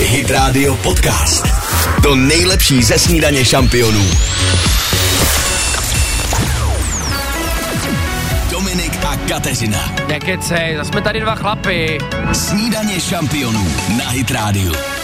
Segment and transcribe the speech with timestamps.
[0.00, 1.46] Hit Radio Podcast.
[2.02, 4.04] To nejlepší ze snídaně šampionů.
[8.50, 9.94] Dominik a Kateřina.
[10.08, 11.98] Nekecej, zase jsme tady dva chlapy.
[12.32, 13.66] Snídaně šampionů
[13.98, 14.97] na Hit Radio.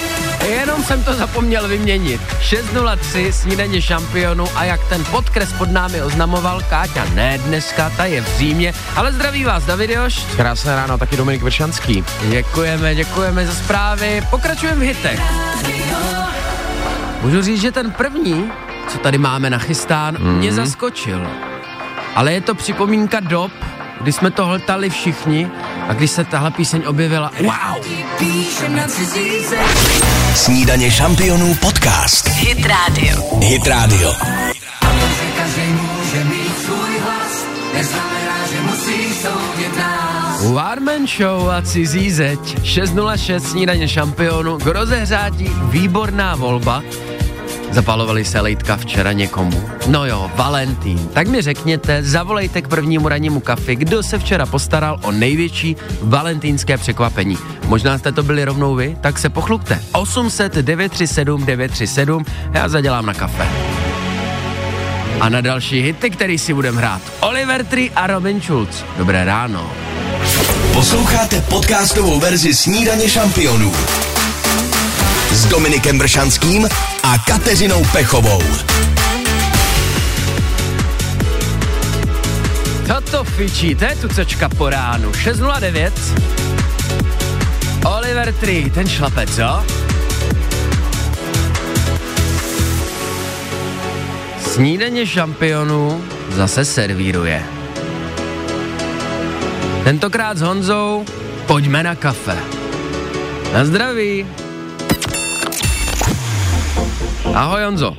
[0.49, 2.21] Jenom jsem to zapomněl vyměnit.
[2.41, 8.21] 6.03, snídaně šampionu a jak ten podkres pod námi oznamoval, Káťa ne dneska, ta je
[8.21, 10.25] v Římě, ale zdraví vás Davidoš.
[10.37, 12.05] Krásné ráno, taky Dominik Vršanský.
[12.29, 14.23] Děkujeme, děkujeme za zprávy.
[14.31, 15.21] Pokračujeme v hitech.
[17.23, 18.53] Můžu říct, že ten první,
[18.89, 20.39] co tady máme nachystán, mm.
[20.39, 21.27] mě zaskočil.
[22.15, 23.53] Ale je to připomínka dob,
[24.01, 25.51] kdy jsme to hltali všichni
[25.89, 27.85] a když se tahle píseň objevila, wow!
[30.35, 32.29] Snídaně šampionů podcast.
[32.29, 33.39] Hit Radio.
[33.41, 34.13] Hit Radio.
[40.53, 46.83] Warman Show a cizí zeď 606 snídaně šampionu k rozehřátí výborná volba
[47.75, 49.71] Zapalovali se lejtka včera někomu.
[49.87, 51.09] No jo, Valentín.
[51.13, 56.79] Tak mi řekněte, zavolejte k prvnímu rannímu kafi, kdo se včera postaral o největší valentínské
[56.79, 57.39] překvapení.
[57.67, 59.81] Možná jste to byli rovnou vy, tak se pochlupte.
[59.93, 63.49] 800 937 937, já zadělám na kafe.
[65.21, 67.03] A na další hity, který si budeme hrát.
[67.21, 68.85] Oliver Tree a Robin Schulz.
[68.99, 69.73] Dobré ráno.
[70.73, 73.73] Posloucháte podcastovou verzi Snídaně šampionů
[75.31, 76.69] s Dominikem Bršanským
[77.05, 78.43] a Kateřinou Pechovou.
[82.87, 85.13] Toto fičí, to je tucečka po ránu.
[85.13, 85.93] 6.09.
[87.97, 89.65] Oliver Tree, ten šlapec, co?
[94.41, 97.43] Snídaně šampionů zase servíruje.
[99.85, 101.05] Tentokrát s Honzou
[101.47, 102.37] pojďme na kafe.
[103.53, 104.27] Na zdraví.
[107.35, 107.97] Ahoj Honzo.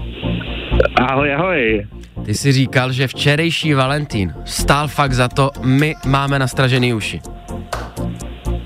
[0.96, 1.88] Ahoj, ahoj.
[2.26, 7.20] Ty jsi říkal, že včerejší Valentín stál fakt za to, my máme nastražený uši.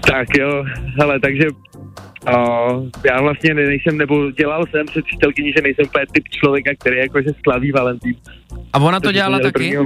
[0.08, 0.64] Tak jo,
[1.00, 1.48] hele, takže
[2.36, 2.38] o,
[3.06, 7.30] já vlastně nejsem, nebo dělal jsem před přítelkyní, že nejsem úplně typ člověka, který jakože
[7.44, 8.16] slaví Valentín.
[8.74, 9.52] A ona to dělala taky?
[9.52, 9.84] Prvního,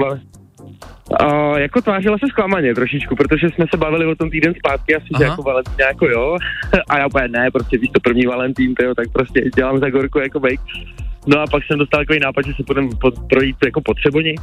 [1.19, 5.07] o, jako tvářila se zklamaně trošičku, protože jsme se bavili o tom týden zpátky asi,
[5.13, 5.23] Aha.
[5.23, 6.37] že jako Valentín jako jo.
[6.89, 10.19] A já úplně ne, prostě víš to první Valentín, tyjo, tak prostě dělám za gorku
[10.19, 10.63] jako bake.
[11.27, 12.89] No a pak jsem dostal takový nápad, že se budeme
[13.29, 14.35] projít jako potřeboni.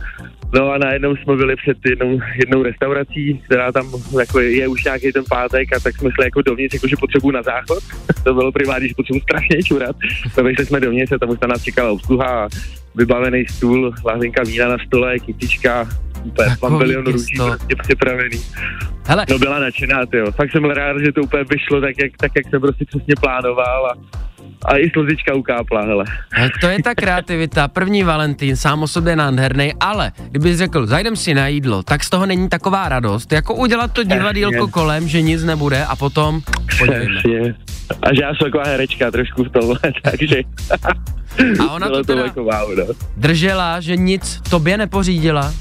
[0.54, 3.86] No a najednou jsme byli před jednou, jednou restaurací, která tam
[4.18, 7.30] jako je, už nějaký ten pátek a tak jsme šli jako dovnitř, jako že potřebuji
[7.30, 7.78] na záchod.
[8.24, 9.96] to bylo primárně, že potřebuji strašně čurat.
[10.38, 12.48] No vyšli jsme dovnitř a tam už tam nás čekala obsluha,
[12.94, 15.88] vybavený stůl, lahvinka vína na stole, kytička,
[16.24, 18.40] úplně milion růží prostě připravený.
[19.06, 19.26] Hele.
[19.30, 20.32] No byla nadšená, jo.
[20.32, 23.14] Fakt jsem byl rád, že to úplně vyšlo tak, jak, tak, jak jsem prostě přesně
[23.20, 24.20] plánoval a
[24.64, 26.04] a i slzička ukápla, hele.
[26.36, 27.68] Ale to je ta kreativita.
[27.68, 32.10] První Valentín, sám o sobě nádherný, ale kdybys řekl, zajdem si na jídlo, tak z
[32.10, 36.40] toho není taková radost, jako udělat to divadýlko kolem, že nic nebude a potom
[36.78, 37.54] podívejme.
[38.02, 40.36] A že já jsem taková herečka trošku v tomhle, takže...
[41.60, 42.84] A ona to teda jako wow, no.
[43.16, 45.54] držela, že nic tobě nepořídila?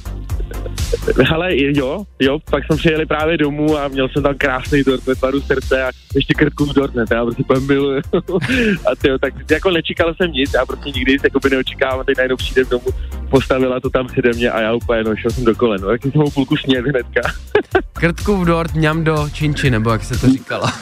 [1.35, 5.15] Ale jo, jo, pak jsme přijeli právě domů a měl jsem tam krásný dort ve
[5.15, 8.01] tvaru srdce a ještě krtku v dort, ne, já prostě miluju.
[8.91, 12.17] a tyjo, tak jako nečekal jsem nic, já prostě nikdy nic jako by neočekával, teď
[12.17, 12.87] najednou přijde domů,
[13.29, 16.01] postavila to tam přede mě a já úplně, no, šel jsem do kolen, no, tak
[16.01, 17.21] jsem mu půlku sněd hnedka.
[17.93, 20.73] krtku v dort, ňam do činči, nebo jak se to říkala.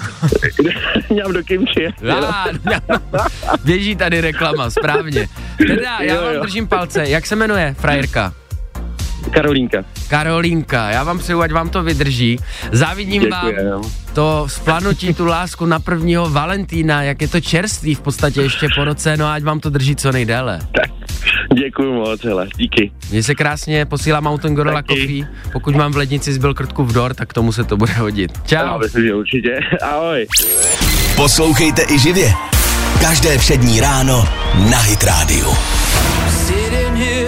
[1.15, 1.87] ňam do kimči.
[3.63, 5.27] Běží tady reklama, správně.
[5.67, 8.33] Teda, já vám držím palce, jak se jmenuje frajerka?
[9.31, 9.83] Karolínka.
[10.07, 12.39] Karolínka, já vám přeju, ať vám to vydrží.
[12.71, 13.83] Závidím Děkuji, vám
[14.13, 18.83] to splanutí, tu lásku na prvního Valentína, jak je to čerstvý v podstatě ještě po
[18.83, 20.59] roce, no ať vám to drží co nejdéle.
[20.59, 20.91] Tak,
[21.53, 22.91] děkuji moc, hele, díky.
[23.11, 25.01] Mně se krásně posílá Mountain Gorilla Taky.
[25.01, 28.31] Coffee, pokud mám v lednici zbyl krtku v dor, tak tomu se to bude hodit.
[28.45, 28.67] Čau.
[28.67, 30.27] No, myslím, že určitě, ahoj.
[31.15, 32.33] Poslouchejte i živě.
[33.01, 34.27] Každé přední ráno
[34.69, 35.53] na Hit Radio.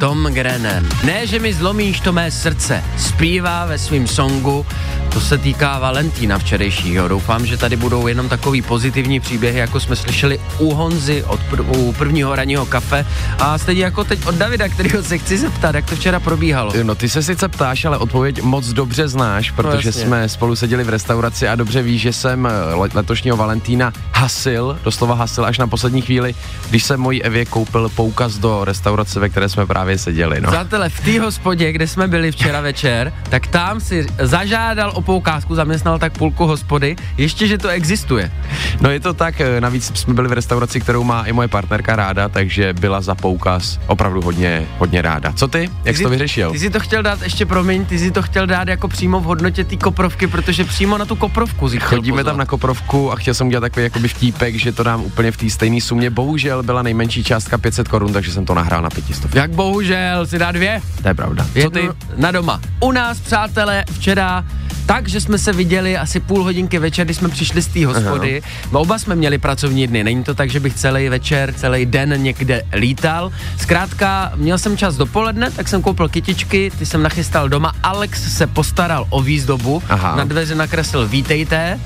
[0.00, 4.66] Tom Grennan Ne, že mi zlomíš to mé srdce Zpívá ve svém songu
[5.14, 7.08] to se týká Valentína včerejšího.
[7.08, 11.78] Doufám, že tady budou jenom takový pozitivní příběhy, jako jsme slyšeli u Honzy od pr-
[11.78, 13.06] u prvního ranního kafe
[13.38, 16.72] a stejně jako teď od Davida, kterého se chci zeptat, jak to včera probíhalo.
[16.82, 20.04] No ty se sice ptáš, ale odpověď moc dobře znáš, protože jasně.
[20.04, 24.78] jsme spolu seděli v restauraci a dobře víš, že jsem eh, le- letošního Valentína hasil,
[24.84, 26.34] doslova hasil až na poslední chvíli,
[26.70, 30.40] když jsem mojí Evě koupil poukaz do restaurace, ve které jsme právě seděli.
[30.40, 30.50] No.
[30.50, 35.54] Přátelé, v té hospodě, kde jsme byli včera večer, tak tam si zažádal o poukázku,
[35.54, 38.32] zaměstnal tak půlku hospody, ještě, že to existuje.
[38.80, 41.96] no je to tak, eh, navíc jsme byli v restauraci, kterou má i moje partnerka
[41.96, 45.32] ráda, takže byla za poukaz opravdu hodně, hodně ráda.
[45.32, 45.70] Co ty?
[45.84, 46.52] Jak jsi to vyřešil?
[46.52, 49.24] Ty si to chtěl dát, ještě promiň, ty si to chtěl dát jako přímo v
[49.24, 52.26] hodnotě té koprovky, protože přímo na tu koprovku si Chodíme pozvat.
[52.26, 55.36] tam na Koprovku a chtěl jsem udělat takový jakoby vtípek, že to dám úplně v
[55.36, 56.10] té stejné sumě.
[56.10, 59.34] Bohužel byla nejmenší částka 500 korun, takže jsem to nahrál na 500.
[59.34, 60.80] Jak bohužel, si dá dvě.
[61.02, 61.46] To je pravda.
[61.52, 61.88] Co Jednu ty?
[62.16, 62.60] Na doma.
[62.80, 64.44] U nás, přátelé, včera
[64.86, 68.42] tak, že jsme se viděli asi půl hodinky večer, když jsme přišli z té hospody.
[68.72, 72.22] No, oba jsme měli pracovní dny, není to tak, že bych celý večer, celý den
[72.22, 73.32] někde lítal.
[73.58, 77.72] Zkrátka, měl jsem čas dopoledne, tak jsem koupil kytičky, ty jsem nachystal doma.
[77.82, 80.16] Alex se postaral o výzdobu, Aha.
[80.16, 81.80] na dveře nakreslil vítejte,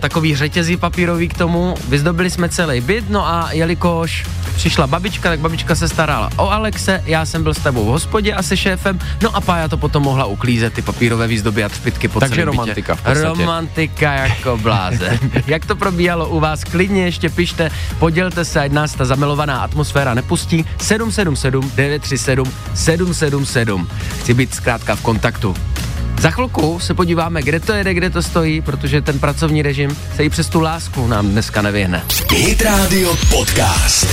[0.00, 4.24] takový řetězí papírový k tomu, vyzdobili jsme celý byt, no a jelikož
[4.56, 8.34] přišla babička, tak babička se starala o Alexe, já jsem byl s tebou v hospodě
[8.34, 12.08] a se šéfem, no a Pája to potom mohla uklízet, ty papírové výzdoby a třpitky
[12.08, 12.56] po Takže celém bytě.
[12.56, 13.28] romantika v podstatě.
[13.28, 15.18] Romantika jako bláze.
[15.46, 20.14] Jak to probíhalo u vás, klidně ještě pište, podělte se, ať nás ta zamilovaná atmosféra
[20.14, 20.64] nepustí.
[20.78, 23.88] 777 937 777.
[24.20, 25.56] Chci být zkrátka v kontaktu.
[26.20, 30.24] Za chvilku se podíváme, kde to jede, kde to stojí, protože ten pracovní režim se
[30.24, 32.02] i přes tu lásku nám dneska nevyhne.
[32.30, 34.06] Hit Radio Podcast.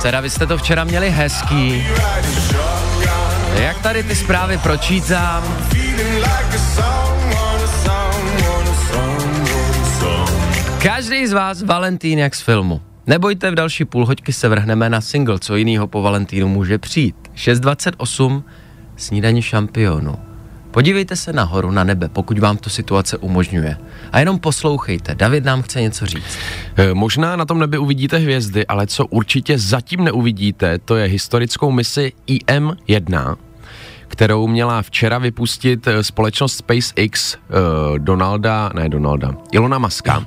[0.00, 1.84] Dcera, vy jste to včera měli hezký.
[3.54, 5.44] Jak tady ty zprávy pročítám,
[10.82, 12.89] Každý z vás Valentín jak z filmu.
[13.06, 17.16] Nebojte, v další půl hoďky se vrhneme na single, co jinýho po Valentínu může přijít.
[17.34, 18.42] 6.28,
[18.96, 20.14] snídaní šampionu.
[20.70, 23.76] Podívejte se nahoru na nebe, pokud vám to situace umožňuje.
[24.12, 26.38] A jenom poslouchejte, David nám chce něco říct.
[26.76, 31.70] Eh, Možná na tom nebi uvidíte hvězdy, ale co určitě zatím neuvidíte, to je historickou
[31.70, 33.36] misi IM-1,
[34.08, 40.26] kterou měla včera vypustit eh, společnost SpaceX uh, Donalda, ne Donalda, Ilona Muska.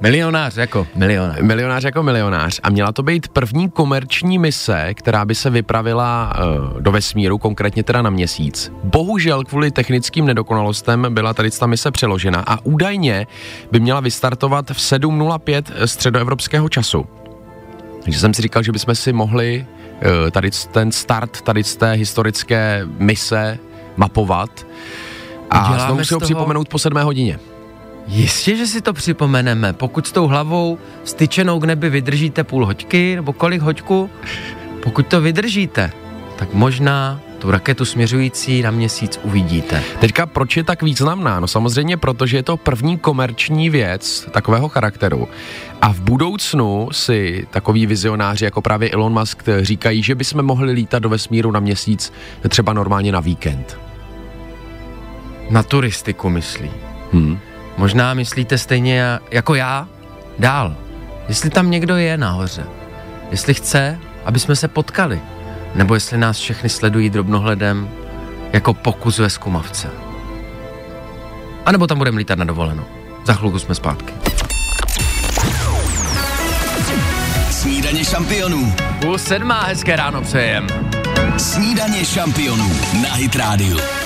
[0.00, 1.38] Milionář jako milionář.
[1.40, 6.32] Milionář jako milionář a měla to být první komerční mise, která by se vypravila
[6.72, 8.72] uh, do vesmíru, konkrétně teda na měsíc.
[8.84, 13.26] Bohužel kvůli technickým nedokonalostem byla tady ta mise přeložena a údajně
[13.72, 17.06] by měla vystartovat v 7.05 středoevropského času.
[18.02, 19.66] Takže jsem si říkal, že bychom si mohli
[20.24, 23.58] uh, tady ten start tady z té historické mise
[23.96, 24.66] mapovat
[25.50, 27.38] a Uděláme znovu si ho toho- připomenout po sedmé hodině.
[28.08, 29.72] Jistě, že si to připomeneme.
[29.72, 34.10] Pokud s tou hlavou styčenou k nebi vydržíte půl hoďky, nebo kolik hoďku,
[34.82, 35.92] pokud to vydržíte,
[36.36, 39.82] tak možná tu raketu směřující na měsíc uvidíte.
[40.00, 41.40] Teďka proč je tak významná?
[41.40, 45.28] No samozřejmě proto, že je to první komerční věc takového charakteru.
[45.82, 51.02] A v budoucnu si takový vizionáři jako právě Elon Musk říkají, že bychom mohli lítat
[51.02, 52.12] do vesmíru na měsíc
[52.48, 53.78] třeba normálně na víkend.
[55.50, 56.70] Na turistiku myslí.
[57.12, 57.38] Hmm.
[57.78, 59.88] Možná myslíte stejně jako já
[60.38, 60.76] dál.
[61.28, 62.64] Jestli tam někdo je nahoře.
[63.30, 65.20] Jestli chce, aby jsme se potkali.
[65.74, 67.88] Nebo jestli nás všechny sledují drobnohledem
[68.52, 69.88] jako pokus ve zkumavce.
[71.66, 72.84] A nebo tam budeme lítat na dovolenou.
[73.26, 74.14] Za chvilku jsme zpátky.
[77.50, 78.74] Snídaně šampionů.
[79.00, 80.66] Půl sedmá, hezké ráno přejem.
[81.36, 82.70] Snídaně šampionů
[83.02, 83.97] na Hit Radio.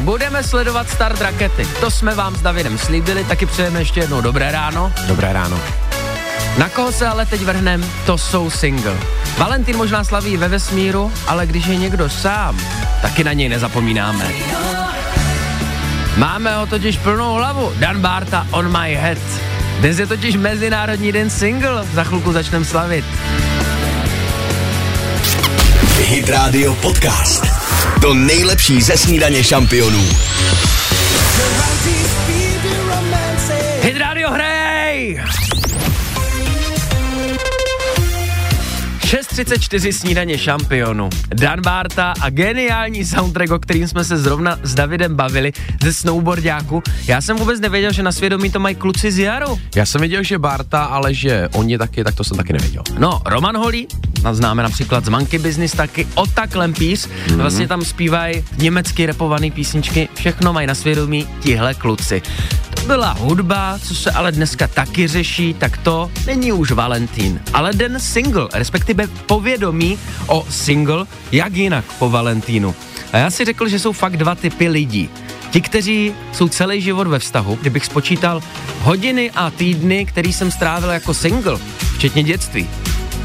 [0.00, 1.68] Budeme sledovat start rakety.
[1.80, 4.92] To jsme vám s Davidem slíbili, taky přejeme ještě jednou dobré ráno.
[5.06, 5.60] Dobré ráno.
[6.58, 8.96] Na koho se ale teď vrhnem, to jsou single.
[9.38, 12.60] Valentín možná slaví ve vesmíru, ale když je někdo sám,
[13.02, 14.24] taky na něj nezapomínáme.
[16.16, 17.72] Máme ho totiž plnou hlavu.
[17.76, 19.18] Dan Barta on my head.
[19.78, 21.86] Dnes je totiž Mezinárodní den single.
[21.94, 23.04] Za chvilku začneme slavit.
[25.98, 27.59] Hit Radio Podcast.
[28.00, 30.08] To nejlepší ze snídaně šampionů.
[33.82, 35.20] Hit Radio hrej!
[39.44, 41.10] 7.34 snídaně šampionu.
[41.34, 46.82] Dan Barta a geniální soundtrack, o kterým jsme se zrovna s Davidem bavili ze snowboardiáku.
[47.06, 49.60] Já jsem vůbec nevěděl, že na svědomí to mají kluci z Jaru.
[49.76, 52.82] Já jsem věděl, že Barta, ale že oni taky, tak to jsem taky nevěděl.
[52.98, 53.88] No, Roman Holý,
[54.32, 57.36] známe například z Monkey Business taky, Ota Klempíř, mm-hmm.
[57.36, 62.22] vlastně tam zpívají německy repované písničky, všechno mají na svědomí tihle kluci.
[62.86, 68.00] Byla hudba, co se ale dneska taky řeší, tak to není už Valentín, ale den
[68.00, 72.74] single, respektive povědomí o single, jak jinak po Valentínu.
[73.12, 75.08] A já si řekl, že jsou fakt dva typy lidí.
[75.50, 78.42] Ti, kteří jsou celý život ve vztahu, kdybych spočítal
[78.80, 81.58] hodiny a týdny, který jsem strávil jako single,
[81.96, 82.68] včetně dětství,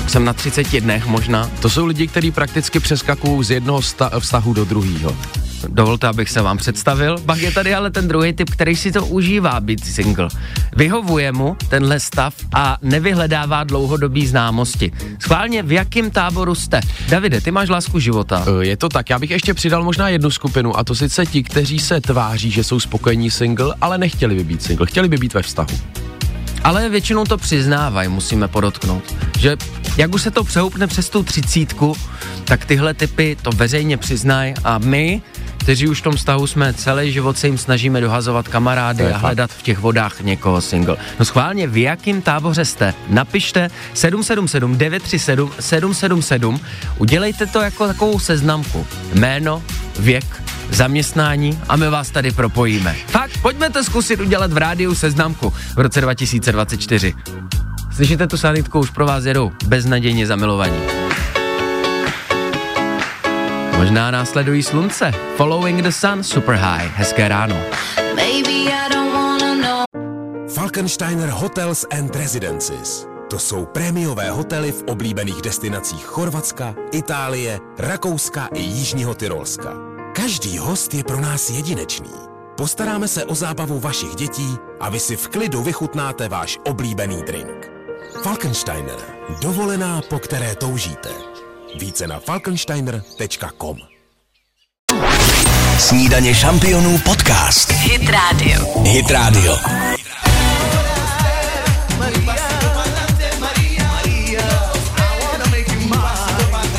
[0.07, 1.49] jsem na 30 dnech možná.
[1.61, 3.81] To jsou lidi, kteří prakticky přeskakují z jednoho
[4.19, 5.15] vztahu do druhého.
[5.67, 7.17] Dovolte, abych se vám představil.
[7.25, 10.27] Pak je tady ale ten druhý typ, který si to užívá být single.
[10.75, 14.91] Vyhovuje mu tenhle stav a nevyhledává dlouhodobý známosti.
[15.19, 16.81] Schválně, v jakém táboru jste?
[17.09, 18.45] Davide, ty máš lásku života.
[18.47, 21.43] Eh, je to tak, já bych ještě přidal možná jednu skupinu a to sice ti,
[21.43, 25.33] kteří se tváří, že jsou spokojení single, ale nechtěli by být single, chtěli by být
[25.33, 25.77] ve vztahu.
[26.63, 29.15] Ale většinou to přiznávají, musíme podotknout.
[29.39, 29.57] Že
[29.97, 31.95] jak už se to přehoupne přes tu třicítku,
[32.43, 35.21] tak tyhle typy to veřejně přiznají a my,
[35.57, 39.51] kteří už v tom vztahu jsme celý život se jim snažíme dohazovat kamarády a hledat
[39.51, 40.97] v těch vodách někoho single.
[41.19, 42.93] No schválně, v jakým táboře jste?
[43.09, 46.59] Napište 777 937 777,
[46.97, 48.87] udělejte to jako takovou seznamku.
[49.13, 49.63] Jméno,
[49.99, 52.95] věk, zaměstnání a my vás tady propojíme.
[53.07, 57.13] Fakt, pojďme to zkusit udělat v rádiu seznamku v roce 2024.
[57.95, 60.79] Slyšíte tu sanitku, už pro vás jedou beznadějně zamilovaní.
[63.77, 65.11] Možná následují slunce.
[65.37, 66.91] Following the sun, super high.
[66.95, 67.57] Hezké ráno.
[70.55, 73.07] Falkensteiner Hotels and Residences.
[73.29, 79.94] To jsou prémiové hotely v oblíbených destinacích Chorvatska, Itálie, Rakouska i Jižního Tyrolska.
[80.15, 82.11] Každý host je pro nás jedinečný.
[82.57, 87.71] Postaráme se o zábavu vašich dětí a vy si v klidu vychutnáte váš oblíbený drink.
[88.23, 88.95] Falkensteiner.
[89.41, 91.09] Dovolená, po které toužíte.
[91.79, 93.77] Více na falkensteiner.com
[95.79, 97.71] Snídaně šampionů podcast.
[97.71, 98.81] Hit Radio.
[98.83, 99.57] Hit Radio.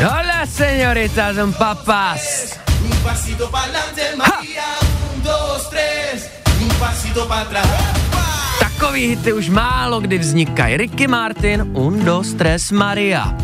[0.01, 2.46] Hola, señoritas and papas.
[3.07, 4.65] Pasito para adelante, María.
[5.15, 6.29] Un, dos, tres.
[6.61, 7.67] Un pasito para atrás.
[8.59, 10.77] Takový hity už málo kdy vznikají.
[10.77, 13.35] Ricky Martin, Un, dos, tres, Maria.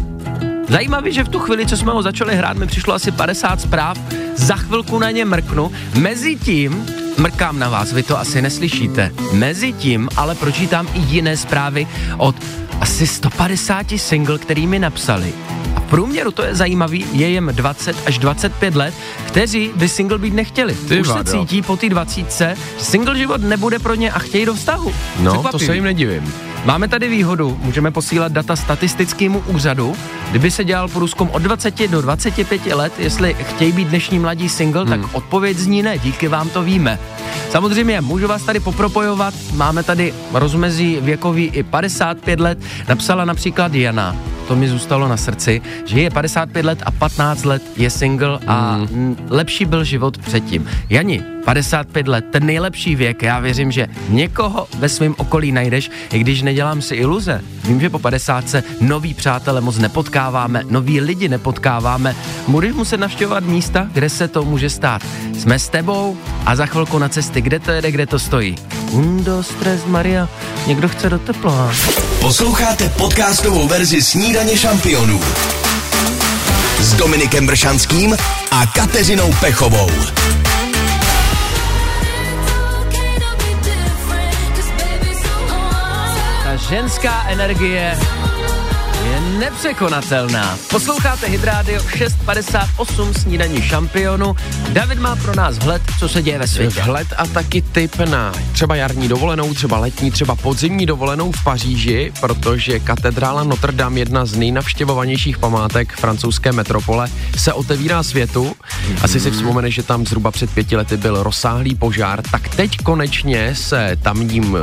[0.68, 3.98] Zajímavé, že v tu chvíli, co jsme ho začali hrát, mi přišlo asi 50 zpráv,
[4.34, 5.72] za chvilku na ně mrknu.
[5.98, 6.86] Mezitím
[7.18, 9.12] mrkám na vás, vy to asi neslyšíte.
[9.32, 11.86] Mezitím ale pročítám i jiné zprávy
[12.18, 12.36] od
[12.80, 15.32] asi 150 single, který mi napsali.
[15.92, 18.94] Průměru to je zajímavý, je jim 20 až 25 let,
[19.26, 20.74] kteří by single být nechtěli.
[20.88, 24.46] Ty Už se cítí po té 20, že single život nebude pro ně a chtějí
[24.46, 24.94] do vztahu.
[25.20, 25.50] No, Překvapivý.
[25.50, 26.32] to se jim nedivím.
[26.64, 29.96] Máme tady výhodu, můžeme posílat data statistickému úřadu.
[30.30, 34.84] Kdyby se dělal průzkum od 20 do 25 let, jestli chtějí být dnešní mladí single,
[34.84, 34.90] hmm.
[34.90, 36.98] tak odpověď zní ne, díky vám to víme.
[37.50, 42.58] Samozřejmě, můžu vás tady popropojovat, máme tady rozmezí věkový i 55 let,
[42.88, 44.16] napsala například Jana,
[44.52, 48.76] to mi zůstalo na srdci, že je 55 let a 15 let je single a
[48.76, 49.16] mm.
[49.28, 50.68] lepší byl život předtím.
[50.90, 56.18] Jani, 55 let, ten nejlepší věk, já věřím, že někoho ve svém okolí najdeš, i
[56.18, 57.40] když nedělám si iluze.
[57.64, 62.16] Vím, že po 50 se nový přátelé moc nepotkáváme, noví lidi nepotkáváme.
[62.48, 65.02] Budeš muset navštěvovat místa, kde se to může stát.
[65.38, 68.56] Jsme s tebou a za chvilku na cesty, kde to jede, kde to stojí.
[68.90, 70.28] Undo, stres, Maria,
[70.66, 71.72] někdo chce do tepla.
[72.20, 75.20] Posloucháte podcastovou verzi Snídaně šampionů
[76.78, 78.16] s Dominikem Bršanským
[78.50, 79.90] a Kateřinou Pechovou.
[86.72, 87.92] Ženská energie
[89.04, 90.58] je nepřekonatelná.
[90.70, 94.36] Posloucháte Hydrádio 658 snídaní šampionu.
[94.68, 96.82] David má pro nás vhled, co se děje ve světě.
[96.82, 102.12] Vhled a taky tip na třeba jarní dovolenou, třeba letní, třeba podzimní dovolenou v Paříži,
[102.20, 108.54] protože katedrála Notre Dame, jedna z nejnavštěvovanějších památek francouzské metropole, se otevírá světu.
[109.02, 113.54] Asi si vzpomeneš, že tam zhruba před pěti lety byl rozsáhlý požár, tak teď konečně
[113.54, 114.56] se tamním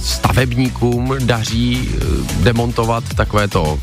[0.00, 2.04] stavebníkům daří eh,
[2.42, 3.77] demontovat takové to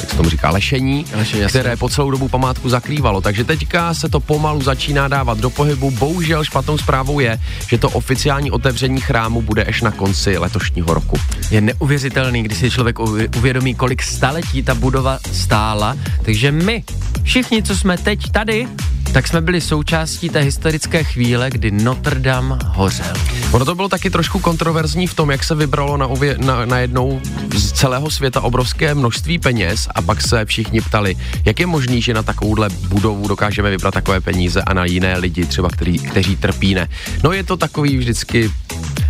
[0.00, 3.20] jak se tomu říká, lešení, Lešení, které po celou dobu památku zakrývalo.
[3.20, 5.90] Takže teďka se to pomalu začíná dávat do pohybu.
[5.90, 11.16] Bohužel špatnou zprávou je, že to oficiální otevření chrámu bude až na konci letošního roku.
[11.50, 12.98] Je neuvěřitelný, když si člověk
[13.36, 15.96] uvědomí, kolik staletí ta budova stála.
[16.22, 16.84] Takže my,
[17.22, 18.68] všichni, co jsme teď tady,
[19.12, 23.12] tak jsme byli součástí té historické chvíle, kdy Notre Dame hořel.
[23.52, 26.78] Ono to bylo taky trošku kontroverzní v tom, jak se vybralo na, uvě, na, na
[26.78, 27.20] jednou
[27.56, 32.14] z celého světa obrovské množství peněz a pak se všichni ptali, jak je možný, že
[32.14, 36.74] na takovouhle budovu dokážeme vybrat takové peníze a na jiné lidi třeba, který, kteří trpí
[36.74, 36.88] ne.
[37.24, 38.50] No je to takový vždycky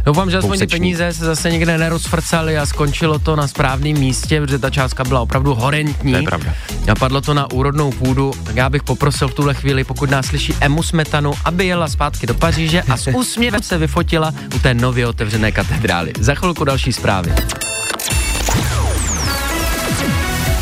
[0.09, 4.41] Doufám, že aspoň ty peníze se zase někde nerozfrcaly a skončilo to na správném místě,
[4.41, 6.13] protože ta částka byla opravdu horentní.
[6.13, 6.55] To je pravda.
[6.93, 10.27] A padlo to na úrodnou půdu, tak já bych poprosil v tuhle chvíli, pokud nás
[10.27, 14.75] slyší Emu Smetanu, aby jela zpátky do Paříže a s úsměvem se vyfotila u té
[14.75, 16.13] nově otevřené katedrály.
[16.21, 17.35] Za chvilku další zprávy.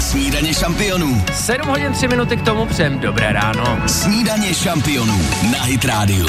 [0.00, 1.24] Snídaně šampionů.
[1.34, 2.98] 7 hodin 3 minuty k tomu přem.
[2.98, 3.78] Dobré ráno.
[3.86, 5.20] Snídaně šampionů
[5.52, 6.26] na Hit Radio.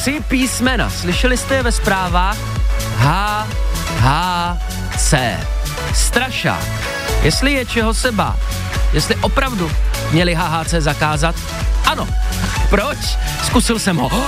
[0.00, 0.90] Tři písmena.
[0.90, 2.38] Slyšeli jste je ve zprávách?
[2.96, 3.46] H,
[3.98, 4.58] H,
[4.98, 5.36] C.
[5.94, 6.64] Strašák.
[7.22, 8.38] Jestli je čeho se bát.
[8.92, 9.70] Jestli opravdu
[10.12, 11.34] měli HHC zakázat?
[11.86, 12.08] Ano.
[12.70, 12.98] Proč?
[13.44, 14.10] Zkusil jsem ho.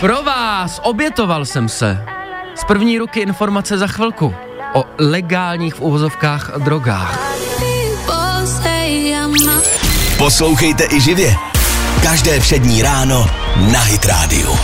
[0.00, 2.04] Pro vás obětoval jsem se.
[2.54, 4.34] Z první ruky informace za chvilku
[4.74, 7.18] o legálních v uvozovkách drogách.
[10.18, 11.36] Poslouchejte i živě.
[12.02, 13.30] Každé přední ráno
[13.72, 14.58] na Hit Radio.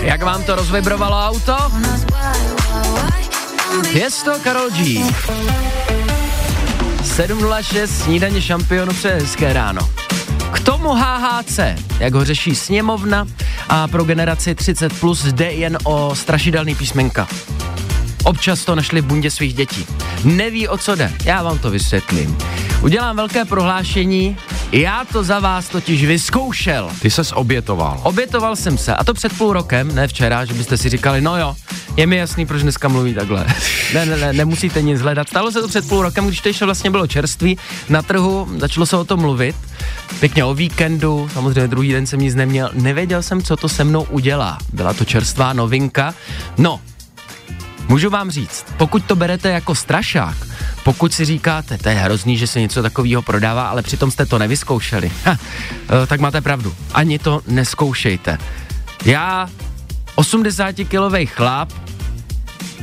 [0.00, 1.56] Jak vám to rozvibrovalo auto?
[3.84, 5.04] Je to Karol G.
[7.02, 9.88] 7.06, snídaně šampionu přeje hezké ráno.
[10.52, 11.58] K tomu HHC,
[11.98, 13.26] jak ho řeší sněmovna
[13.68, 17.28] a pro generaci 30 plus jde jen o strašidelný písmenka.
[18.24, 19.86] Občas to našli v bundě svých dětí.
[20.24, 21.12] Neví, o co jde.
[21.24, 22.38] Já vám to vysvětlím.
[22.82, 24.36] Udělám velké prohlášení,
[24.72, 26.90] já to za vás totiž vyzkoušel.
[27.02, 28.00] Ty ses obětoval.
[28.02, 31.38] Obětoval jsem se, a to před půl rokem, ne včera, že byste si říkali, no
[31.38, 31.56] jo,
[31.96, 33.46] je mi jasný, proč dneska mluví takhle.
[33.94, 35.28] ne, ne, ne, nemusíte nic hledat.
[35.28, 37.58] Stalo se to před půl rokem, když to ještě vlastně bylo čerství
[37.88, 39.56] na trhu, začalo se o tom mluvit.
[40.20, 44.02] Pěkně o víkendu, samozřejmě druhý den jsem nic neměl, nevěděl jsem, co to se mnou
[44.02, 44.58] udělá.
[44.72, 46.14] Byla to čerstvá novinka.
[46.58, 46.80] No,
[47.88, 50.36] můžu vám říct, pokud to berete jako strašák,
[50.84, 54.38] pokud si říkáte, to je hrozný, že se něco takového prodává, ale přitom jste to
[54.38, 55.38] nevyzkoušeli, ha,
[56.02, 56.74] eh, tak máte pravdu.
[56.94, 58.38] Ani to neskoušejte.
[59.04, 59.48] Já,
[60.16, 61.72] 80-kilový chlap,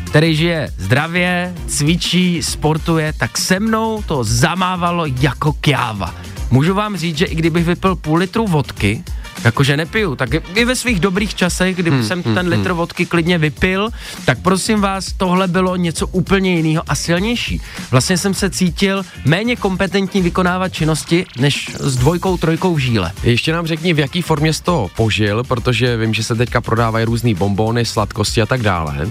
[0.06, 6.16] který žije zdravě, cvičí, sportuje, tak se mnou to zamávalo jako kjáva.
[6.52, 9.04] Můžu vám říct, že i kdybych vypil půl litru vodky,
[9.44, 12.78] jakože nepiju, tak i ve svých dobrých časech, kdy hmm, jsem hmm, ten litr hmm.
[12.78, 13.90] vodky klidně vypil,
[14.26, 17.62] tak prosím vás, tohle bylo něco úplně jiného a silnější.
[17.92, 23.12] Vlastně jsem se cítil méně kompetentní vykonávat činnosti, než s dvojkou, trojkou v žíle.
[23.24, 27.06] Ještě nám řekni, v jaký formě jsi to požil, protože vím, že se teďka prodávají
[27.06, 29.08] různé bombony, sladkosti a tak dále.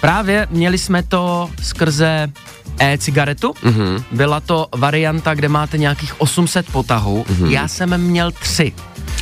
[0.00, 2.32] Právě měli jsme to skrze
[2.78, 3.50] e-cigaretu.
[3.50, 4.02] Mm-hmm.
[4.12, 7.24] Byla to varianta, kde máte nějakých 800 potahů.
[7.28, 7.50] Mm-hmm.
[7.50, 8.72] Já jsem měl tři.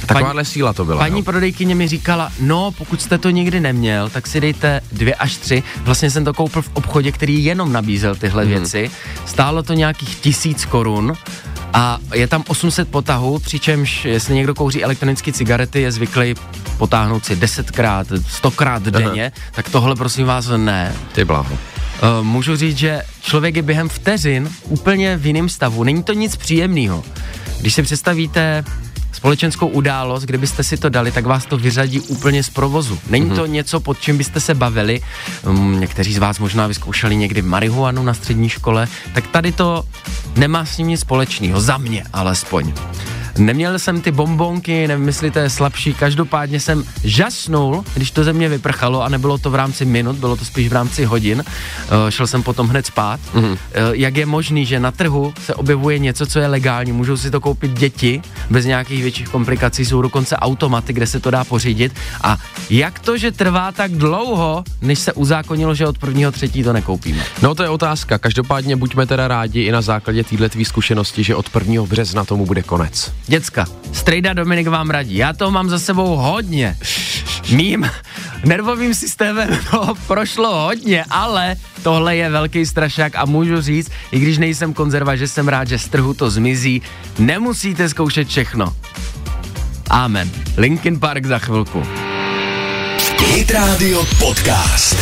[0.06, 0.98] Takováhle síla to byla.
[0.98, 1.24] Paní jo.
[1.24, 5.62] prodejkyně mi říkala, no pokud jste to nikdy neměl, tak si dejte dvě až tři.
[5.76, 8.50] Vlastně jsem to koupil v obchodě, který jenom nabízel tyhle mm.
[8.50, 8.90] věci.
[9.26, 11.12] Stálo to nějakých tisíc korun
[11.72, 16.34] a je tam 800 potahů, přičemž jestli někdo kouří elektronické cigarety, je zvyklý
[16.78, 18.04] potáhnout si 10krát,
[18.42, 19.46] 100krát denně, Aha.
[19.52, 20.94] tak tohle prosím vás ne.
[21.12, 21.52] Ty bláho.
[21.52, 25.84] Uh, můžu říct, že člověk je během vteřin úplně v jiném stavu.
[25.84, 27.04] Není to nic příjemného.
[27.60, 28.64] Když si představíte
[29.12, 32.98] společenskou událost, kdybyste si to dali, tak vás to vyřadí úplně z provozu.
[33.10, 33.36] Není mm-hmm.
[33.36, 35.00] to něco, pod čím byste se bavili.
[35.46, 39.84] Um, někteří z vás možná vyzkoušeli někdy marihuanu na střední škole, tak tady to
[40.36, 42.72] nemá s ním nic společného, za mě alespoň.
[43.38, 44.88] Neměl jsem ty bombonky,
[45.34, 49.84] je slabší, každopádně jsem žasnul, když to ze mě vyprchalo a nebylo to v rámci
[49.84, 51.44] minut, bylo to spíš v rámci hodin.
[51.44, 53.20] Uh, šel jsem potom hned spát.
[53.34, 53.50] Mm-hmm.
[53.52, 53.58] Uh,
[53.92, 57.40] jak je možný, že na trhu se objevuje něco, co je legální, můžou si to
[57.40, 61.92] koupit děti bez nějakých větších komplikací, jsou dokonce automaty, kde se to dá pořídit.
[62.22, 62.38] A
[62.70, 67.24] jak to, že trvá tak dlouho, než se uzákonilo, že od prvního třetí to nekoupíme?
[67.42, 68.18] No to je otázka.
[68.18, 71.82] Každopádně buďme teda rádi i na základě této zkušenosti, že od 1.
[71.82, 73.12] března tomu bude konec.
[73.26, 75.16] Děcka, Strejda Dominik vám radí.
[75.16, 76.76] Já to mám za sebou hodně.
[77.50, 77.90] Mým
[78.44, 84.38] nervovým systémem to prošlo hodně, ale tohle je velký strašák a můžu říct, i když
[84.38, 86.82] nejsem konzerva, že jsem rád, že z trhu to zmizí,
[87.18, 88.74] nemusíte zkoušet všechno.
[89.90, 90.30] Amen.
[90.56, 91.82] Linkin Park za chvilku.
[93.18, 94.96] Hit Radio Podcast.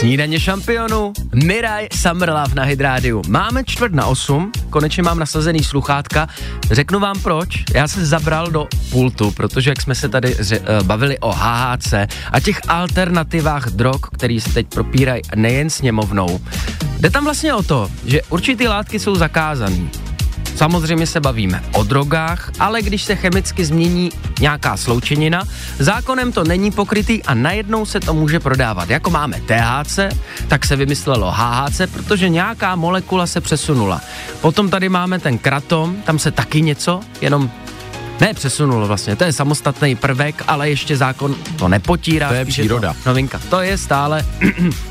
[0.00, 1.12] Snídaně šampionu,
[1.44, 3.22] Miraj Summerlove na Hydrádiu.
[3.28, 6.28] Máme čtvrt na osm, konečně mám nasazený sluchátka.
[6.70, 7.64] Řeknu vám proč.
[7.74, 11.92] Já se zabral do pultu, protože jak jsme se tady ře- uh, bavili o HHC
[12.32, 16.40] a těch alternativách drog, který se teď propírají nejen sněmovnou.
[17.00, 20.09] Jde tam vlastně o to, že určitý látky jsou zakázané.
[20.60, 25.42] Samozřejmě se bavíme o drogách, ale když se chemicky změní nějaká sloučenina,
[25.78, 28.90] zákonem to není pokrytý a najednou se to může prodávat.
[28.90, 29.98] Jako máme THC,
[30.48, 34.00] tak se vymyslelo HHC, protože nějaká molekula se přesunula.
[34.40, 37.50] Potom tady máme ten kratom, tam se taky něco, jenom
[38.20, 42.28] ne, přesunulo vlastně, to je samostatný prvek, ale ještě zákon to nepotírá.
[42.28, 42.92] To je příroda.
[43.02, 44.26] To novinka, to je stále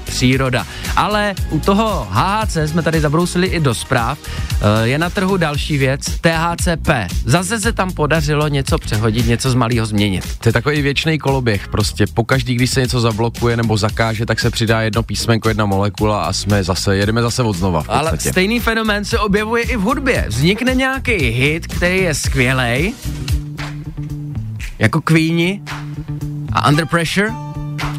[0.09, 0.67] příroda.
[0.95, 4.17] Ale u toho HHC jsme tady zabrousili i do zpráv.
[4.23, 6.89] Eh, je na trhu další věc, THCP.
[7.25, 10.37] Zase se tam podařilo něco přehodit, něco z malého změnit.
[10.39, 14.49] To je takový věčný koloběh, prostě pokaždý, když se něco zablokuje nebo zakáže, tak se
[14.49, 17.83] přidá jedno písmenko, jedna molekula a jsme zase, jedeme zase od znova.
[17.87, 20.25] Ale stejný fenomén se objevuje i v hudbě.
[20.27, 22.93] Vznikne nějaký hit, který je skvělej,
[24.79, 25.61] jako Queeni
[26.51, 27.48] a Under Pressure.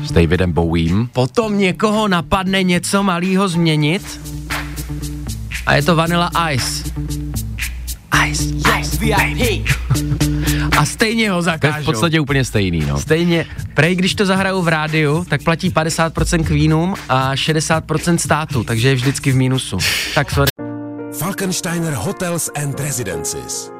[0.05, 1.09] S Davidem Bowiem.
[1.13, 4.21] Potom někoho napadne něco malého změnit
[5.67, 6.91] a je to Vanilla Ice.
[8.29, 8.45] Ice,
[8.85, 9.75] ice.
[10.79, 11.83] A stejně ho To je zakážou.
[11.83, 13.01] v podstatě úplně stejný, no.
[13.01, 18.89] Stejně, prej, když to zahrajou v rádiu, tak platí 50% Queenům a 60% státu, takže
[18.89, 19.79] je vždycky v mínusu.
[20.15, 20.51] Tak sorry.
[21.19, 23.80] Falkensteiner Hotels and Residences.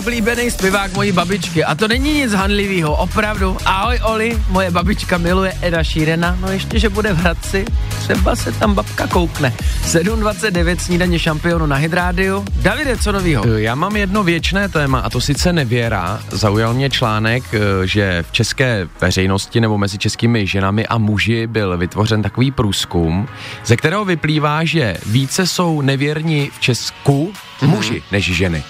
[0.00, 3.56] Oblíbený zpěvák mojí babičky a to není nic hanlivého, opravdu.
[3.64, 7.64] Ahoj Oli, moje babička miluje Eda Šírena, no ještě, že bude v Hradci,
[7.98, 9.52] třeba se tam babka koukne.
[9.86, 12.44] 7.29 snídaně šampionu na Hydrádiu.
[12.56, 13.44] Davide, co novýho?
[13.46, 16.20] Eh, Já mám jedno věčné téma a to sice nevěra.
[16.30, 21.78] Zaujal mě článek, eh, že v české veřejnosti nebo mezi českými ženami a muži byl
[21.78, 23.28] vytvořen takový průzkum,
[23.64, 27.32] ze kterého vyplývá, že více jsou nevěrní v Česku
[27.62, 28.62] muži než ženy.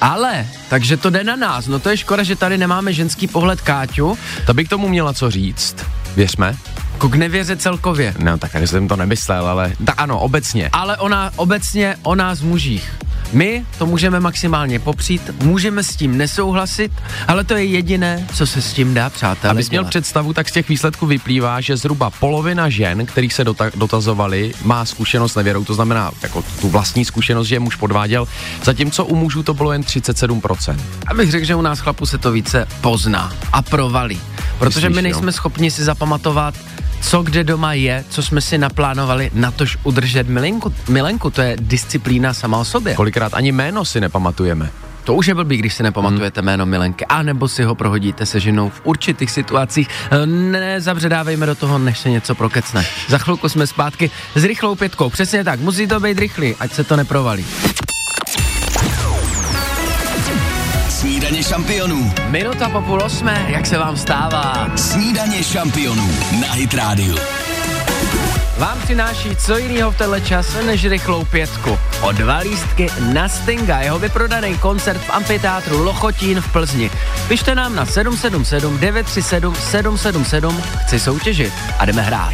[0.00, 3.60] Ale, takže to jde na nás, no to je škoda, že tady nemáme ženský pohled
[3.60, 5.76] Káťu, Ta by k tomu měla co říct.
[6.16, 6.56] Věřme.
[6.92, 8.14] jako k nevěře celkově.
[8.18, 10.68] No tak jsem to nemyslel, ale tak ano, obecně.
[10.72, 12.92] Ale ona obecně o nás mužích.
[13.32, 16.92] My to můžeme maximálně popřít, můžeme s tím nesouhlasit,
[17.28, 19.50] ale to je jediné, co se s tím dá, přátelé.
[19.50, 19.90] Abys měl dělat.
[19.90, 24.84] představu, tak z těch výsledků vyplývá, že zhruba polovina žen, kterých se dota- dotazovali, má
[24.84, 28.28] zkušenost s nevěrou, to znamená jako tu vlastní zkušenost, že je muž podváděl,
[28.64, 30.76] zatímco u mužů to bylo jen 37%.
[31.06, 34.20] Abych řekl, že u nás chlapu se to více pozná a provalí.
[34.58, 35.14] Protože Myslíš, my jo?
[35.14, 36.54] nejsme schopni si zapamatovat,
[37.00, 40.74] co kde doma je, co jsme si naplánovali, natož udržet milenku.
[40.88, 42.94] Milenku, to je disciplína sama o sobě.
[42.94, 44.70] Kolikrát ani jméno si nepamatujeme.
[45.04, 48.40] To už je blbý, když si nepamatujete jméno Milenky, a nebo si ho prohodíte se
[48.40, 49.88] ženou v určitých situacích.
[50.26, 52.84] Nezabředávejme do toho, než se něco prokecne.
[53.08, 55.10] Za chvilku jsme zpátky s rychlou pětkou.
[55.10, 57.46] Přesně tak, musí to být rychlý, ať se to neprovalí.
[61.28, 62.12] Snídaně šampionů.
[62.28, 64.68] Minuta po půl osmé, jak se vám stává?
[64.76, 66.10] Snídaně šampionů
[66.40, 67.16] na Hit Radio.
[68.58, 71.78] Vám přináší co jiného v tenhle čas než rychlou pětku.
[72.00, 76.90] O dva lístky na Stinga, jeho vyprodaný koncert v amfiteátru Lochotín v Plzni.
[77.28, 82.32] Pište nám na 777 937 777, chci soutěžit a jdeme hrát.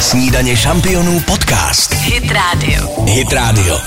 [0.00, 1.94] Snídaně šampionů podcast.
[1.94, 3.04] Hit Radio.
[3.04, 3.78] Hit Radio.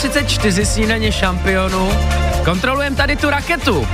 [0.00, 1.90] 7.34 snídaně šampionu.
[2.44, 3.88] Kontrolujeme tady tu raketu.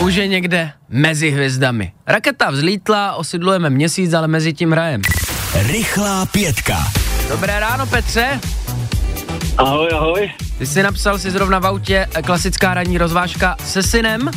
[0.00, 1.92] Už je někde mezi hvězdami.
[2.06, 5.02] Raketa vzlítla, osidlujeme měsíc, ale mezi tím hrajem.
[5.54, 6.78] Rychlá pětka.
[7.28, 8.40] Dobré ráno, Petře.
[9.58, 10.30] Ahoj, ahoj.
[10.58, 14.30] Ty jsi napsal si zrovna v autě klasická ranní rozvážka se synem.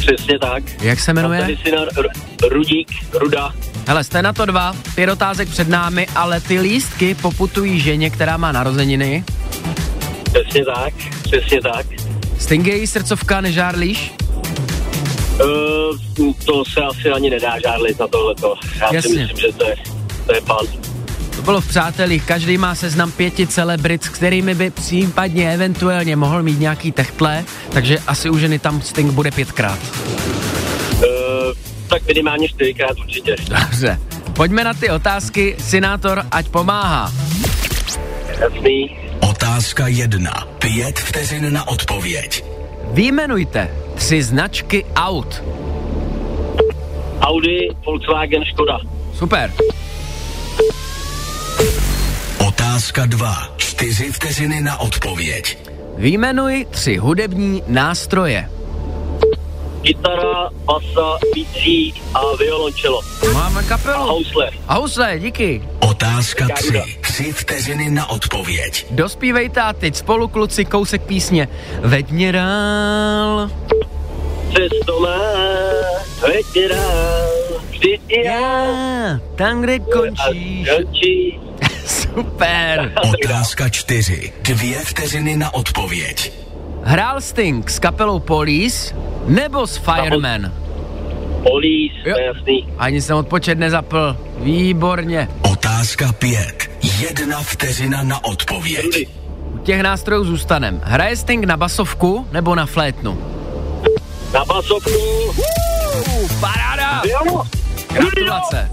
[0.00, 0.62] Přesně tak.
[0.82, 1.40] Jak se jmenuje?
[1.40, 3.52] tady syna R- Rudík, Ruda.
[3.86, 8.36] Hele, jste na to dva, pět otázek před námi, ale ty lístky poputují ženě, která
[8.36, 9.24] má narozeniny.
[10.32, 11.86] Přesně tak, přesně tak.
[12.38, 14.12] Stingy srdcovka nežárlíš?
[16.18, 18.54] Uh, to se asi ani nedá žádlit na tohleto.
[18.80, 19.02] Já Jasně.
[19.10, 19.76] si myslím, že to je,
[20.26, 20.66] to je pan.
[21.50, 26.60] Spolu v přátelích každý má seznam pěti celebrit, s kterými by případně eventuálně mohl mít
[26.60, 29.78] nějaký techtle, takže asi u ženy tam Sting bude pětkrát.
[30.92, 31.04] Uh,
[31.88, 33.36] tak minimálně čtyřikrát určitě.
[33.62, 34.00] Dobře.
[34.32, 35.56] Pojďme na ty otázky.
[35.58, 37.12] Sinátor, ať pomáhá.
[38.40, 38.96] Jasný.
[39.30, 40.32] Otázka jedna.
[40.58, 42.44] Pět vteřin na odpověď.
[42.92, 45.42] Výjmenujte tři značky aut.
[47.20, 48.78] Audi, Volkswagen, Škoda.
[49.14, 49.52] Super.
[52.70, 53.54] Otázka dva.
[53.56, 55.58] Čtyři vteřiny na odpověď.
[55.96, 58.50] Výjmenuj tři hudební nástroje.
[59.82, 63.00] Gitara, basa, bicí a violončelo.
[63.32, 64.06] Máme A kapelu.
[64.06, 64.50] housle.
[64.68, 65.62] A housle, díky.
[65.80, 66.82] Otázka tři.
[67.00, 68.86] Tři vteřiny na odpověď.
[68.90, 71.48] Dospívejte a teď spolu kluci kousek písně.
[71.80, 73.50] Veď mě dál.
[74.56, 75.18] Cesto má,
[76.22, 77.28] veď mě dál.
[77.70, 78.32] Vždyť já.
[78.32, 80.68] Já, tam, kde končíš.
[80.68, 81.40] A končí.
[81.90, 82.92] Super.
[83.24, 84.32] Otázka čtyři.
[84.42, 86.32] Dvě vteřiny na odpověď.
[86.84, 88.94] Hrál Sting s kapelou Police
[89.26, 90.52] nebo s Fireman?
[91.42, 92.14] Polís, Jo.
[92.14, 92.68] to je jasný.
[92.78, 94.16] Ani jsem odpočet nezapl.
[94.38, 95.28] Výborně.
[95.42, 96.70] Otázka pět.
[97.00, 99.08] Jedna vteřina na odpověď.
[99.54, 100.80] U těch nástrojů zůstanem.
[100.84, 103.18] Hraje Sting na basovku nebo na flétnu?
[104.34, 104.90] Na basovku.
[105.28, 107.02] Uh, paráda.
[107.04, 107.42] Jo,
[107.92, 108.70] Gratulace.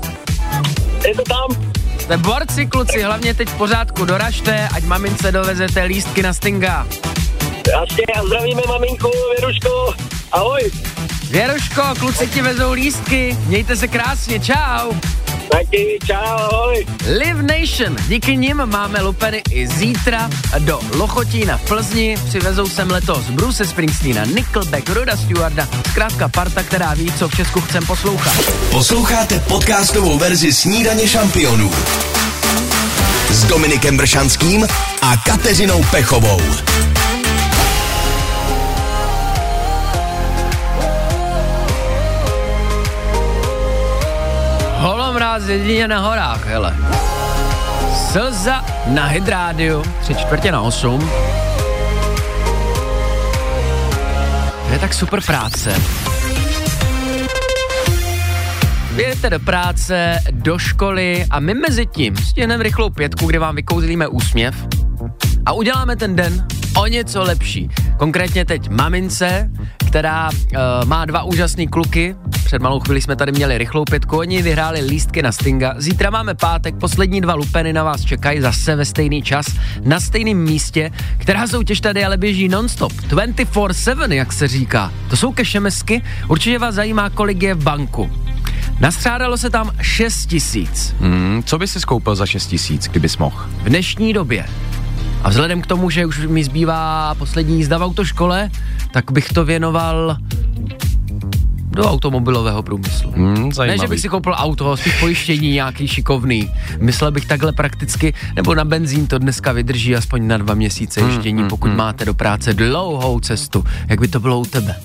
[1.08, 1.67] je to tam.
[2.08, 6.88] Jste borci, kluci, hlavně teď v pořádku doražte, ať mamince dovezete lístky na Stinga.
[7.72, 9.94] Jasně, a zdravíme maminku, Věruško.
[10.32, 10.72] Ahoj.
[11.30, 14.94] Věruško, kluci ti vezou lístky, mějte se krásně, čau.
[15.52, 16.86] Taky, čau, ahoj.
[17.08, 23.30] Live Nation, díky nim máme lupeny i zítra do Lochotína v Plzni, přivezou sem letos
[23.30, 28.54] Bruce Springsteena, Nickelback, Roda Stewarda, zkrátka parta, která ví, co v Česku chcem poslouchat.
[28.72, 31.72] Posloucháte podcastovou verzi Snídaně šampionů
[33.30, 34.68] s Dominikem Bršanským
[35.02, 36.42] a Kateřinou Pechovou.
[45.38, 46.76] Holomráz jedině na horách, hele.
[48.12, 51.10] Slza na hydrádiu, tři čtvrtě na osm.
[54.68, 55.82] To je tak super práce.
[58.92, 64.08] Vyjedete do práce, do školy a my mezi tím stihneme rychlou pětku, kde vám vykouzlíme
[64.08, 64.56] úsměv
[65.46, 66.48] a uděláme ten den
[66.78, 67.70] o něco lepší.
[67.98, 69.50] Konkrétně teď mamince,
[69.88, 72.16] která uh, má dva úžasný kluky.
[72.48, 75.74] Před malou chvíli jsme tady měli rychlou pětku, oni vyhráli lístky na Stinga.
[75.78, 79.46] Zítra máme pátek, poslední dva lupeny na vás čekají zase ve stejný čas,
[79.84, 82.92] na stejném místě, která soutěž tady ale běží nonstop.
[82.92, 84.94] 24-7, jak se říká.
[85.10, 88.12] To jsou kešemesky, určitě vás zajímá, kolik je v banku.
[88.80, 90.96] Nastřádalo se tam 6 tisíc.
[91.00, 93.46] Hmm, co by si skoupil za 6 tisíc, kdybys mohl?
[93.62, 94.46] v dnešní době.
[95.24, 98.50] A vzhledem k tomu, že už mi zbývá poslední jízda v autoškole,
[98.92, 100.18] tak bych to věnoval
[101.78, 103.12] do automobilového průmyslu.
[103.12, 103.80] Hmm, Ne, zajímavý.
[103.82, 106.52] že bych si koupil auto, spíš pojištění nějaký šikovný.
[106.80, 111.10] Myslel bych takhle prakticky, nebo na benzín to dneska vydrží aspoň na dva měsíce Hmm,
[111.10, 113.64] jištění, pokud máte do práce dlouhou cestu.
[113.90, 114.76] Jak by to bylo u tebe?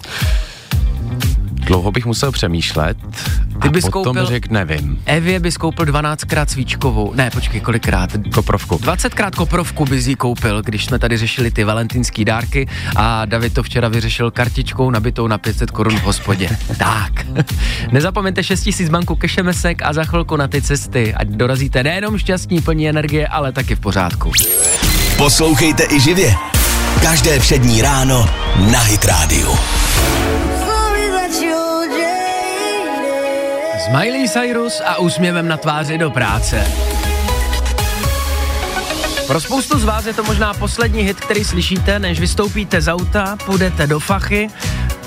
[1.64, 2.96] Dlouho bych musel přemýšlet
[3.62, 5.02] Ty a bys potom koupil- řekl nevím.
[5.06, 8.10] Evě bys koupil 12krát svíčkovou, ne, počkej, kolikrát?
[8.34, 8.76] Koprovku.
[8.76, 13.62] 20krát koprovku bys jí koupil, když jsme tady řešili ty valentínský dárky a David to
[13.62, 16.48] včera vyřešil kartičkou nabitou na 500 korun v hospodě.
[16.78, 17.12] tak.
[17.92, 22.88] Nezapomeňte 6000 banku kešemesek a za chvilku na ty cesty, ať dorazíte nejenom šťastní, plní
[22.88, 24.32] energie, ale taky v pořádku.
[25.16, 26.34] Poslouchejte i živě.
[27.02, 28.26] Každé všední ráno
[28.72, 29.54] na Hit Radio.
[33.92, 36.66] Miley Cyrus a úsměvem na tváři do práce.
[39.26, 43.36] Pro spoustu z vás je to možná poslední hit, který slyšíte, než vystoupíte z auta,
[43.46, 44.48] půjdete do fachy.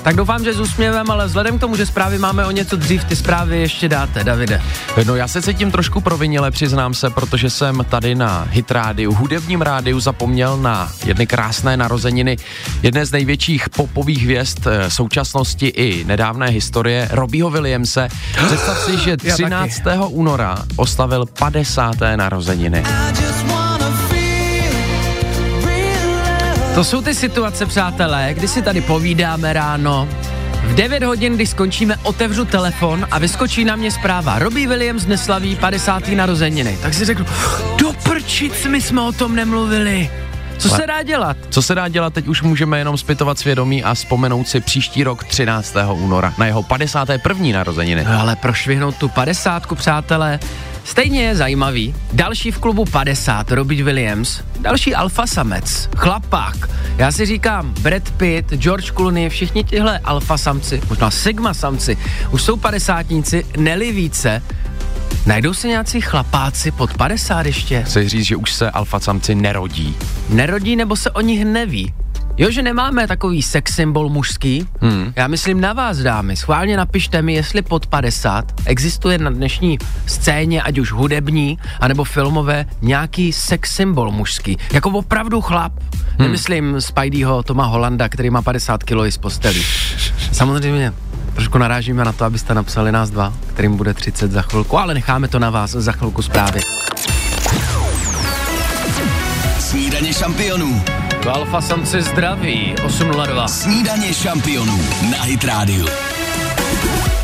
[0.06, 3.04] Tak doufám, že s úsměvem, ale vzhledem k tomu, že zprávy máme o něco dřív,
[3.04, 4.62] ty zprávy ještě dáte, Davide.
[5.06, 9.62] No já se cítím trošku provinile, přiznám se, protože jsem tady na Hit rádiu, hudebním
[9.62, 12.36] rádiu zapomněl na jedny krásné narozeniny
[12.82, 18.08] jedné z největších popových hvězd eh, současnosti i nedávné historie, Robbieho Williamse.
[18.46, 19.82] Představ si, že Já 13.
[20.08, 21.94] února oslavil 50.
[22.16, 22.82] narozeniny.
[26.76, 30.08] To jsou ty situace, přátelé, kdy si tady povídáme ráno.
[30.64, 34.38] V 9 hodin, když skončíme, otevřu telefon a vyskočí na mě zpráva.
[34.38, 36.08] Robbie Williams neslaví 50.
[36.08, 36.78] narozeniny.
[36.82, 37.26] Tak si řeknu,
[37.76, 40.10] do prčic, my jsme o tom nemluvili.
[40.58, 41.36] Co se dá dělat?
[41.50, 45.24] Co se dá dělat, teď už můžeme jenom zpytovat svědomí a vzpomenout si příští rok
[45.24, 45.74] 13.
[45.92, 47.46] února na jeho 51.
[47.52, 48.04] narozeniny.
[48.04, 50.38] No ale prošvihnout tu padesátku, přátelé,
[50.86, 56.70] Stejně je zajímavý, další v klubu 50, Robert Williams, další alfa samec, chlapák.
[56.96, 61.98] Já si říkám, Brad Pitt, George Clooney, všichni tihle alfa samci, možná sigma samci,
[62.30, 64.42] už jsou padesátníci, neli více,
[65.26, 67.82] Najdou se nějací chlapáci pod 50 ještě?
[67.82, 69.96] Chci říct, že už se alfa samci nerodí.
[70.28, 71.94] Nerodí nebo se o nich neví?
[72.38, 74.68] Jo, že nemáme takový sex symbol mužský.
[74.80, 75.12] Hmm.
[75.16, 76.36] Já myslím na vás, dámy.
[76.36, 82.66] Schválně napište mi, jestli pod 50 existuje na dnešní scéně, ať už hudební, anebo filmové,
[82.82, 84.58] nějaký sex symbol mužský.
[84.72, 85.72] Jako opravdu chlap.
[85.72, 86.18] Hmm.
[86.18, 89.62] Nemyslím Spideyho Toma Holanda, který má 50 kg z posteli.
[90.32, 90.92] Samozřejmě
[91.34, 95.28] trošku narážíme na to, abyste napsali nás dva, kterým bude 30 za chvilku, ale necháme
[95.28, 96.60] to na vás za chvilku zprávy.
[99.58, 100.82] Snídaně šampionů.
[101.28, 103.48] Alfa samci zdraví, 802.
[103.48, 104.78] Snídaně šampionů
[105.10, 105.86] na Hit Radio.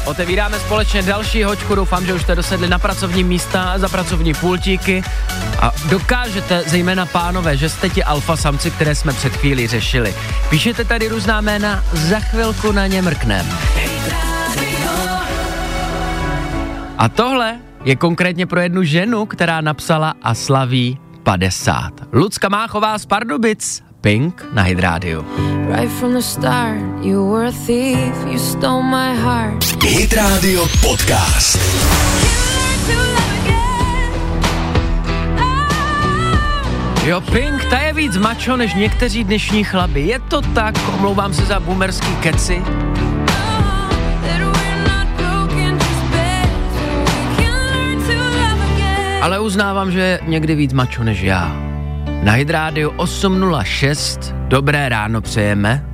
[0.05, 5.03] Otevíráme společně další hoďku, doufám, že už jste dosedli na pracovní místa, za pracovní pultíky
[5.61, 10.15] a dokážete, zejména pánové, že jste ti alfa samci, které jsme před chvílí řešili.
[10.51, 13.47] Píšete tady různá jména, za chvilku na ně mrknem.
[16.99, 21.91] A tohle je konkrétně pro jednu ženu, která napsala a slaví 50.
[22.13, 25.25] Lucka Máchová z Pardubic, Pink na Hydrádiu.
[25.71, 29.63] Right from the start, you were a thief, you stole my heart.
[29.83, 31.59] Hit Radio Podcast.
[37.07, 40.01] Jo, Pink, ta je víc macho než někteří dnešní chlaby.
[40.01, 42.63] Je to tak, omlouvám se za boomerský keci.
[49.23, 51.72] Ale uznávám, že je někdy víc macho než já.
[52.23, 55.87] Na Hydrádiu 806 dobré ráno přejeme.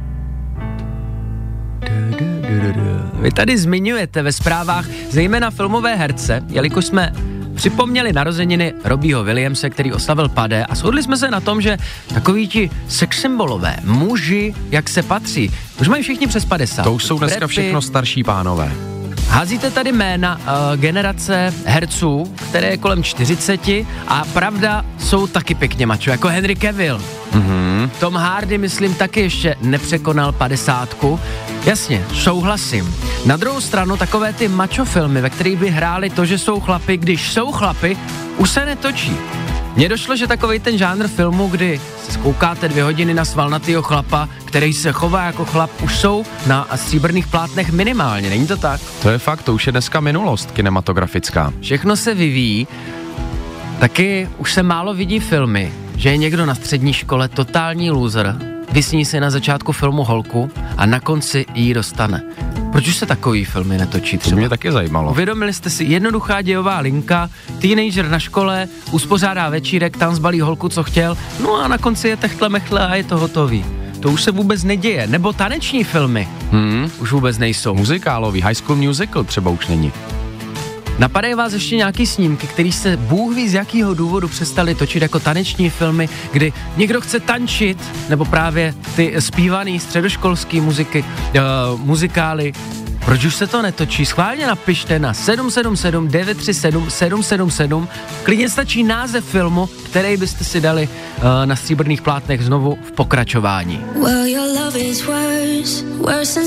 [3.14, 7.12] Vy tady zmiňujete ve zprávách zejména filmové herce, jelikož jsme
[7.54, 11.76] připomněli narozeniny Robího Williamse, který oslavil padé a shodli jsme se na tom, že
[12.14, 16.82] takový ti sex symbolové, muži, jak se patří, už mají všichni přes 50.
[16.82, 18.87] To už jsou dneska všechno starší pánové.
[19.28, 20.44] Házíte tady jména uh,
[20.80, 23.60] generace herců, které je kolem 40
[24.08, 27.02] a pravda jsou taky pěkně mačo, jako Henry Cavill.
[27.32, 27.90] Mm-hmm.
[28.00, 31.20] Tom Hardy, myslím, taky ještě nepřekonal padesátku.
[31.64, 32.94] Jasně, souhlasím.
[33.26, 36.96] Na druhou stranu takové ty mačo filmy, ve kterých by hráli to, že jsou chlapy,
[36.96, 37.96] když jsou chlapy,
[38.36, 39.16] už se netočí.
[39.78, 44.28] Mně došlo, že takový ten žánr filmu, kdy se skoukáte dvě hodiny na svalnatýho chlapa,
[44.44, 48.80] který se chová jako chlap, už jsou na stříbrných plátnech minimálně, není to tak?
[49.02, 51.52] To je fakt, to už je dneska minulost kinematografická.
[51.60, 52.68] Všechno se vyvíjí,
[53.78, 58.36] taky už se málo vidí filmy, že je někdo na střední škole totální loser,
[58.72, 62.22] vysní si na začátku filmu holku a na konci jí dostane.
[62.72, 64.30] Proč už se takový filmy netočí třeba?
[64.30, 65.10] To mě taky zajímalo.
[65.10, 70.82] Uvědomili jste si, jednoduchá dějová linka, teenager na škole, uspořádá večírek, tam zbalí holku, co
[70.82, 73.64] chtěl, no a na konci je techtle mechle a je to hotový.
[74.00, 75.06] To už se vůbec neděje.
[75.06, 76.28] Nebo taneční filmy.
[76.50, 76.90] Hmm.
[76.98, 77.74] Už vůbec nejsou.
[77.74, 79.92] Muzikálový, High School Musical třeba už není.
[80.98, 85.20] Napadají vás ještě nějaký snímky, který se Bůh ví z jakého důvodu přestali točit jako
[85.20, 91.04] taneční filmy, kdy někdo chce tančit, nebo právě ty zpívaný středoškolský muziky,
[91.74, 92.52] uh, muzikály,
[93.04, 94.06] proč už se to netočí?
[94.06, 97.88] Schválně napište na 777 937 777.
[98.22, 103.80] Klidně stačí název filmu, který byste si dali uh, na stříbrných plátnech znovu v pokračování.
[104.02, 104.28] Well,
[105.06, 106.40] worse, worse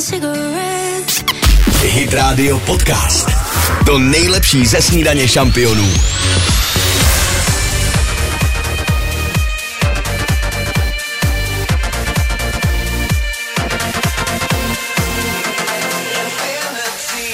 [1.84, 3.41] Hit Radio Podcast.
[3.86, 5.94] To nejlepší ze snídaně šampionů.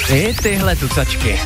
[0.09, 1.39] I tyhle tucačky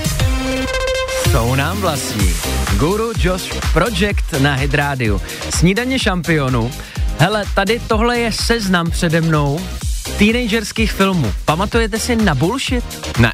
[1.32, 2.34] jsou nám vlastní.
[2.78, 5.22] Guru Josh Project na Hydrádiu.
[5.50, 6.72] Snídaně šampionů.
[7.18, 9.60] Hele, tady tohle je seznam přede mnou
[10.18, 11.34] teenagerských filmů.
[11.46, 13.18] Pamatujete si na bullshit?
[13.20, 13.34] Ne.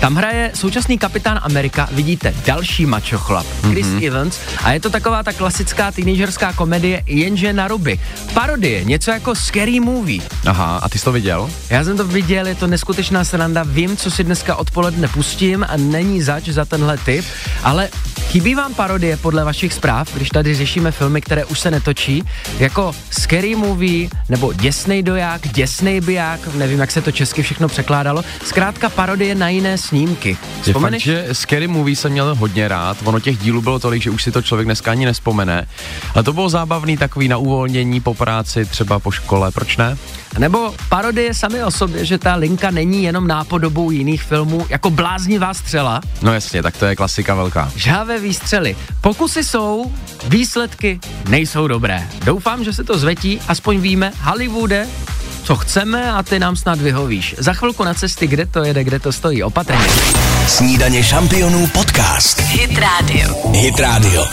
[0.00, 4.06] Tam hraje současný kapitán Amerika, vidíte, další macho chlap, Chris mm-hmm.
[4.06, 8.00] Evans, a je to taková ta klasická teenagerská komedie, jenže na ruby.
[8.34, 10.22] Parodie, něco jako Scary Movie.
[10.46, 11.50] Aha, a ty jsi to viděl?
[11.70, 15.76] Já jsem to viděl, je to neskutečná sranda, vím, co si dneska odpoledne pustím a
[15.76, 17.24] není zač za tenhle typ,
[17.62, 17.88] ale
[18.34, 22.24] Chybí vám parodie podle vašich zpráv, když tady řešíme filmy, které už se netočí,
[22.58, 28.24] jako Scary Movie nebo Děsnej doják, Děsnej biják, nevím, jak se to česky všechno překládalo,
[28.44, 30.36] zkrátka parodie na jiné snímky.
[30.62, 31.06] Vzpomeneš?
[31.06, 34.10] Je fakt, že Scary Movie jsem měl hodně rád, ono těch dílů bylo tolik, že
[34.10, 35.68] už si to člověk dneska ani nespomene.
[36.14, 39.96] A to bylo zábavný takový na uvolnění po práci, třeba po škole, proč ne?
[40.38, 45.54] Nebo parodie sami o sobě, že ta linka není jenom nápodobou jiných filmů, jako bláznivá
[45.54, 46.00] střela.
[46.22, 47.72] No jasně, tak to je klasika velká.
[47.76, 48.76] Žávé výstřely.
[49.00, 49.92] Pokusy jsou,
[50.28, 52.08] výsledky nejsou dobré.
[52.24, 54.86] Doufám, že se to zvetí, aspoň víme, Hollywoode,
[55.44, 57.34] co chceme a ty nám snad vyhovíš.
[57.38, 59.42] Za chvilku na cesty, kde to jede, kde to stojí.
[59.42, 59.84] Opatrně.
[60.46, 62.40] Snídaně šampionů podcast.
[62.40, 63.50] Hit Radio.
[63.52, 64.24] Hit Radio.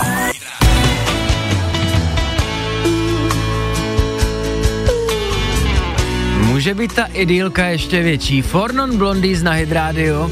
[6.37, 8.41] Může být ta idylka ještě větší.
[8.41, 10.31] Fornon Blondies na Hit Radio.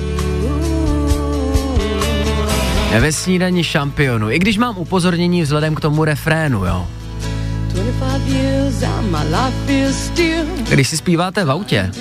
[3.00, 4.32] Ve snídaní šampionu.
[4.32, 6.88] I když mám upozornění vzhledem k tomu refrénu, jo.
[10.70, 11.92] Když si zpíváte v autě.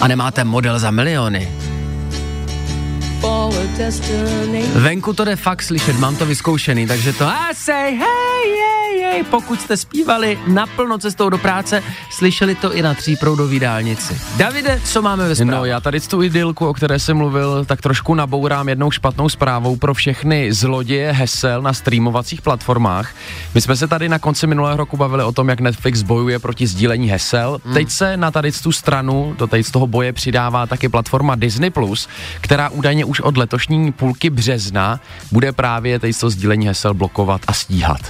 [0.00, 1.52] a nemáte model za miliony,
[4.74, 9.22] Venku to jde fakt slyšet, mám to vyzkoušený, takže to I say hey, hey, hey,
[9.22, 14.20] pokud jste zpívali naplno cestou do práce, slyšeli to i na tříproudový dálnici.
[14.36, 15.54] Davide, co máme ve zprávě?
[15.54, 19.76] No já tady tu idylku, o které jsem mluvil, tak trošku nabourám jednou špatnou zprávou
[19.76, 23.14] pro všechny zloděje hesel na streamovacích platformách.
[23.54, 26.66] My jsme se tady na konci minulého roku bavili o tom, jak Netflix bojuje proti
[26.66, 27.60] sdílení hesel.
[27.64, 27.74] Hmm.
[27.74, 31.70] Teď se na tady tu stranu, do tady z toho boje přidává taky platforma Disney+,
[32.40, 35.00] která údajně už od letošní půlky března
[35.32, 38.00] bude právě tady to sdílení hesel blokovat a stíhat.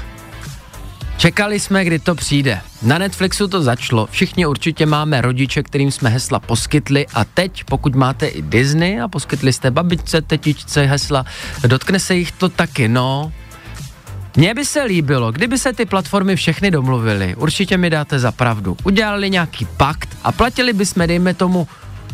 [1.17, 2.61] Čekali jsme, kdy to přijde.
[2.83, 7.95] Na Netflixu to začalo, všichni určitě máme rodiče, kterým jsme hesla poskytli a teď, pokud
[7.95, 11.27] máte i Disney a poskytli jste babičce, tetičce hesla,
[11.67, 13.33] dotkne se jich to taky, no.
[14.37, 18.77] Mně by se líbilo, kdyby se ty platformy všechny domluvily, určitě mi dáte za pravdu,
[18.85, 21.67] udělali nějaký pakt a platili bychom, dejme tomu,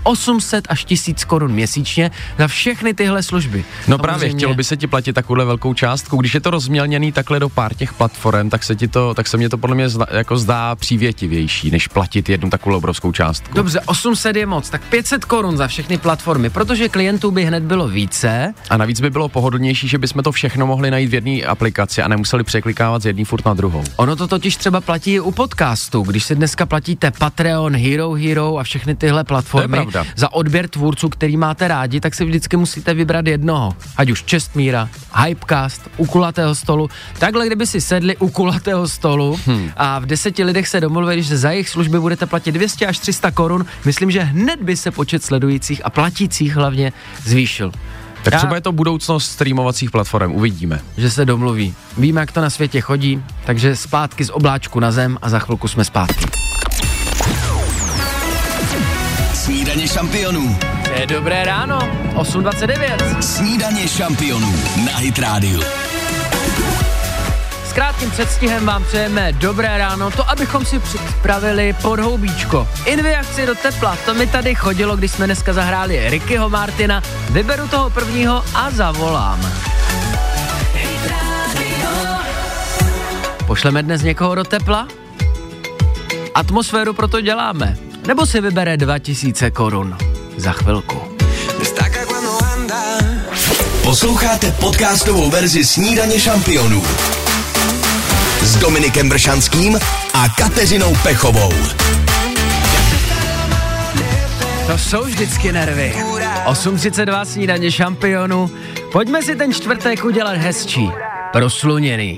[0.08, 3.58] 800 až 1000 korun měsíčně za všechny tyhle služby.
[3.58, 4.02] No Samozřejmě.
[4.02, 6.16] právě, chtělo by se ti platit takovou velkou částku.
[6.16, 9.36] Když je to rozmělněný takhle do pár těch platform, tak se ti to, tak se
[9.36, 13.54] mě to podle mě zda, jako zdá přívětivější, než platit jednu takovou obrovskou částku.
[13.54, 17.88] Dobře, 800 je moc, tak 500 korun za všechny platformy, protože klientů by hned bylo
[17.88, 18.54] více.
[18.70, 22.08] A navíc by bylo pohodlnější, že bychom to všechno mohli najít v jedné aplikaci a
[22.08, 23.84] nemuseli překlikávat z jedné furt na druhou.
[23.96, 26.02] Ono to totiž třeba platí i u podcastu.
[26.02, 29.86] Když si dneska platíte Patreon, Hero Hero a všechny tyhle platformy,
[30.16, 33.72] za odběr tvůrců, který máte rádi, tak si vždycky musíte vybrat jednoho.
[33.96, 34.88] Ať už Čestmíra,
[35.24, 36.90] Hypecast, u kulatého stolu.
[37.18, 39.70] Takhle, kdyby si sedli u kulatého stolu hmm.
[39.76, 43.30] a v deseti lidech se domluvili, že za jejich služby budete platit 200 až 300
[43.30, 46.92] korun, myslím, že hned by se počet sledujících a platících hlavně
[47.24, 47.72] zvýšil.
[48.22, 50.80] Tak Já, třeba je to budoucnost streamovacích platform, uvidíme.
[50.96, 51.74] Že se domluví.
[51.98, 55.68] Víme, jak to na světě chodí, takže zpátky z obláčku na zem a za chvilku
[55.68, 56.24] jsme zpátky.
[59.68, 60.58] Snídaně šampionů.
[60.94, 61.78] Je dobré ráno,
[62.14, 63.20] 8.29.
[63.20, 64.54] Snídaně šampionů
[64.86, 65.60] na Hit Radio.
[67.66, 72.68] S krátkým předstihem vám přejeme dobré ráno, to abychom si připravili podhoubíčko.
[72.84, 77.02] Inviakci do tepla, to mi tady chodilo, když jsme dneska zahráli Rickyho Martina.
[77.30, 79.52] Vyberu toho prvního a zavolám.
[83.46, 84.88] Pošleme dnes někoho do tepla?
[86.34, 89.96] Atmosféru proto děláme nebo si vybere 2000 korun
[90.36, 90.96] za chvilku.
[93.82, 96.82] Posloucháte podcastovou verzi Snídaně šampionů
[98.42, 99.78] s Dominikem Bršanským
[100.14, 101.52] a Kateřinou Pechovou.
[104.66, 105.94] To jsou vždycky nervy.
[106.44, 108.50] 8.32 snídaně šampionu.
[108.92, 110.90] Pojďme si ten čtvrtek udělat hezčí.
[111.32, 112.16] Prosluněný.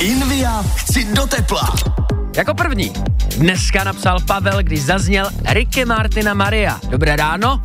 [0.00, 1.74] Invia, chci do tepla.
[2.40, 2.92] Jako první,
[3.38, 6.80] dneska napsal Pavel, když zazněl Ricky Martina Maria.
[6.88, 7.62] Dobré ráno.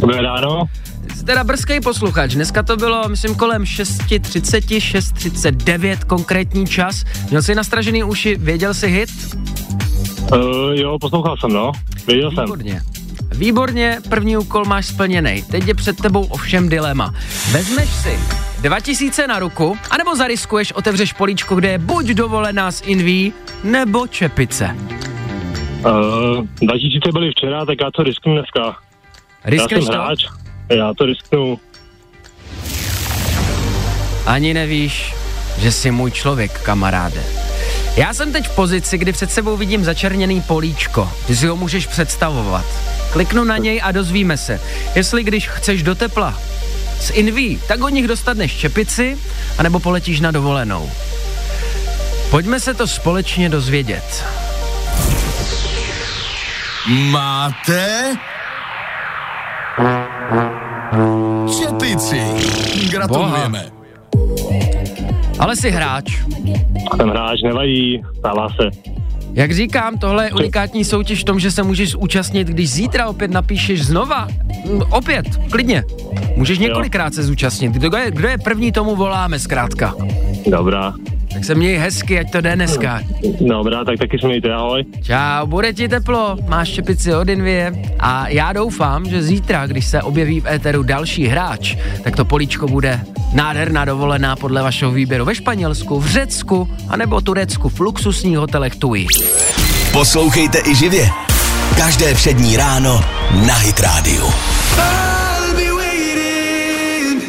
[0.00, 0.64] Dobré ráno.
[1.16, 2.34] Jsi teda brzký posluchač.
[2.34, 7.04] Dneska to bylo, myslím, kolem 6.30, 6.39 konkrétní čas.
[7.30, 9.10] Měl jsi nastražený uši, věděl jsi hit?
[10.32, 10.38] Uh,
[10.74, 11.72] jo, poslouchal jsem, no.
[12.06, 12.72] Věděl Výborně.
[12.72, 13.38] jsem.
[13.38, 15.42] Výborně, první úkol máš splněný.
[15.50, 17.14] Teď je před tebou ovšem dilema.
[17.52, 18.18] Vezmeš si
[18.60, 23.32] 2000 na ruku, anebo zariskuješ, otevřeš políčko, kde je buď dovolená z Inví,
[23.64, 24.76] nebo čepice.
[25.86, 28.76] Uh, 2000 byly včera, tak já to risknu dneska.
[29.44, 29.92] Riskneš já to?
[29.92, 30.26] hráč,
[30.70, 31.58] já to risknu.
[34.26, 35.14] Ani nevíš,
[35.58, 37.22] že jsi můj člověk, kamaráde.
[37.96, 41.10] Já jsem teď v pozici, kdy před sebou vidím začerněný políčko.
[41.26, 42.64] Ty si ho můžeš představovat.
[43.12, 44.60] Kliknu na něj a dozvíme se,
[44.94, 46.40] jestli když chceš do tepla
[47.00, 49.18] z Inví, tak od nich dostaneš čepici,
[49.58, 50.90] anebo poletíš na dovolenou.
[52.34, 54.24] Pojďme se to společně dozvědět.
[57.10, 58.16] Máte
[61.58, 62.22] Čepici.
[62.90, 63.66] Gratulujeme.
[65.38, 66.22] Ale jsi hráč.
[66.96, 68.70] Jsem hráč, nevadí, stává se.
[69.32, 73.30] Jak říkám, tohle je unikátní soutěž v tom, že se můžeš zúčastnit, když zítra opět
[73.30, 74.28] napíšeš znova.
[74.70, 75.84] Mm, opět, klidně.
[76.36, 77.72] Můžeš několikrát se zúčastnit.
[77.72, 79.94] Kdo je, kdo je první, tomu voláme zkrátka.
[80.46, 80.94] Dobrá.
[81.34, 83.00] Tak se měj hezky, ať to jde dneska.
[83.40, 84.84] Dobrá, tak taky se mějte, ahoj.
[85.02, 90.02] Čau, bude ti teplo, máš štěpici od Invie a já doufám, že zítra, když se
[90.02, 93.00] objeví v éteru další hráč, tak to políčko bude
[93.32, 99.06] nádherná dovolená podle vašeho výběru ve Španělsku, v Řecku, anebo Turecku v luxusních hotelech TUI.
[99.92, 101.08] Poslouchejte i živě.
[101.76, 103.04] Každé přední ráno
[103.46, 104.30] na Hit Radio.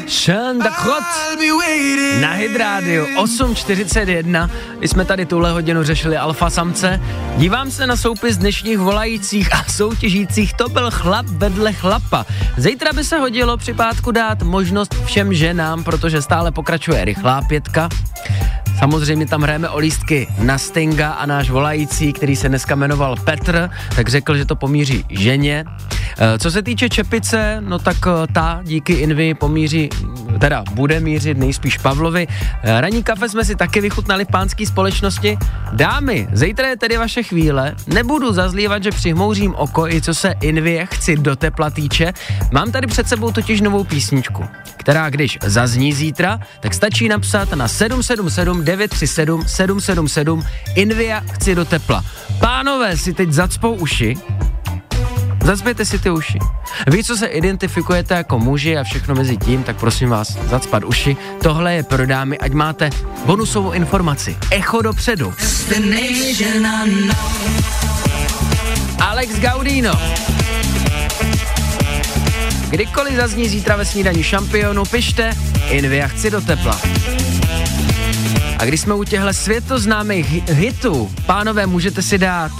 [0.08, 1.04] Sean Dakot
[2.22, 4.50] na Hydrádiu 8.41.
[4.80, 7.02] My jsme tady tuhle hodinu řešili alfa samce.
[7.38, 10.54] Dívám se na soupis dnešních volajících a soutěžících.
[10.54, 12.26] To byl chlap vedle chlapa.
[12.58, 17.90] Zítra by se hodilo při pátku dát možnost všem ženám, protože stále pokračuje rychlá pětka.
[18.80, 23.70] Samozřejmě tam hrajeme o lístky na Stinga a náš volající, který se dneska jmenoval Petr,
[23.96, 25.66] tak řekl, že to pomíří ženě.
[26.18, 29.90] Eh, co se týče čepice, no tak eh, ta díky Invi pomíří,
[30.40, 32.28] teda bude mířit nejspíš Pavlovi.
[32.64, 35.38] Eh, Raní kafe jsme si taky vychutnali v pánské společnosti.
[35.74, 37.76] Dámy, zítra je tedy vaše chvíle.
[37.88, 42.14] Nebudu zazlívat, že přihmouřím oko i co se Invie chci do tepla týče.
[42.52, 44.46] Mám tady před sebou totiž novou písničku,
[44.78, 50.44] která když zazní zítra, tak stačí napsat na 777 937 777
[50.76, 52.06] Invia chci do tepla.
[52.40, 54.18] Pánové si teď zacpou uši,
[55.46, 56.40] Zacpěte si ty uši.
[56.88, 61.18] Vy, co se identifikujete jako muži a všechno mezi tím, tak prosím vás, zacpat uši.
[61.44, 62.90] Tohle je pro dámy, ať máte
[63.26, 64.38] bonusovou informaci.
[64.52, 65.34] Echo dopředu.
[69.00, 69.94] Alex Gaudino.
[72.70, 75.34] Kdykoliv zazní zítra ve snídaní šampionu, pište
[75.70, 76.82] Invia chci do tepla.
[78.58, 82.52] A když jsme u těchto světoznámých hitů, pánové, můžete si dát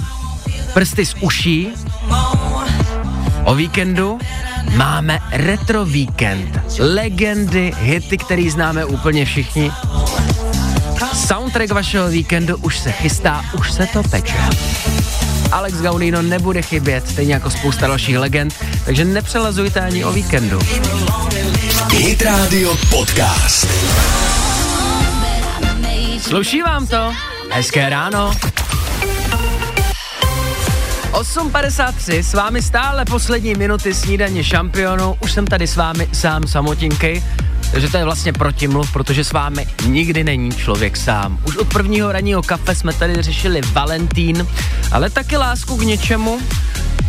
[0.74, 1.68] prsty z uší.
[3.46, 4.18] O víkendu
[4.76, 6.60] máme retro víkend.
[6.78, 9.72] Legendy, hity, který známe úplně všichni.
[11.14, 14.36] Soundtrack vašeho víkendu už se chystá, už se to peče.
[15.52, 20.58] Alex Gaudino nebude chybět, stejně jako spousta dalších legend, takže nepřelazujte ani o víkendu.
[21.92, 23.68] Hit Radio Podcast.
[26.20, 27.12] Sluší vám to?
[27.50, 28.32] Hezké ráno.
[31.16, 35.16] 8.53, s vámi stále poslední minuty snídaně šampionu.
[35.22, 37.24] Už jsem tady s vámi sám samotinky,
[37.70, 41.38] takže to je vlastně protimluv, protože s vámi nikdy není člověk sám.
[41.44, 44.46] Už od prvního ranního kafe jsme tady řešili Valentín,
[44.92, 46.40] ale taky lásku k něčemu,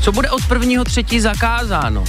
[0.02, 2.04] co bude od prvního třetí zakázáno.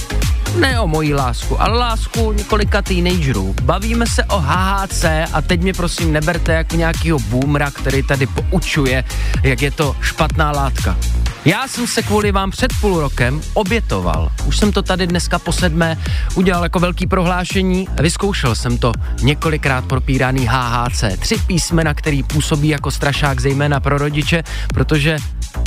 [0.59, 3.55] Ne o mojí lásku, ale lásku několika teenagerů.
[3.61, 9.03] Bavíme se o HHC a teď mě prosím neberte jako nějakýho boomra, který tady poučuje,
[9.43, 10.97] jak je to špatná látka.
[11.45, 14.31] Já jsem se kvůli vám před půl rokem obětoval.
[14.45, 15.97] Už jsem to tady dneska po sedmé
[16.35, 17.87] udělal jako velký prohlášení.
[18.01, 21.03] Vyzkoušel jsem to několikrát propíraný HHC.
[21.19, 25.17] Tři písmena, který působí jako strašák zejména pro rodiče, protože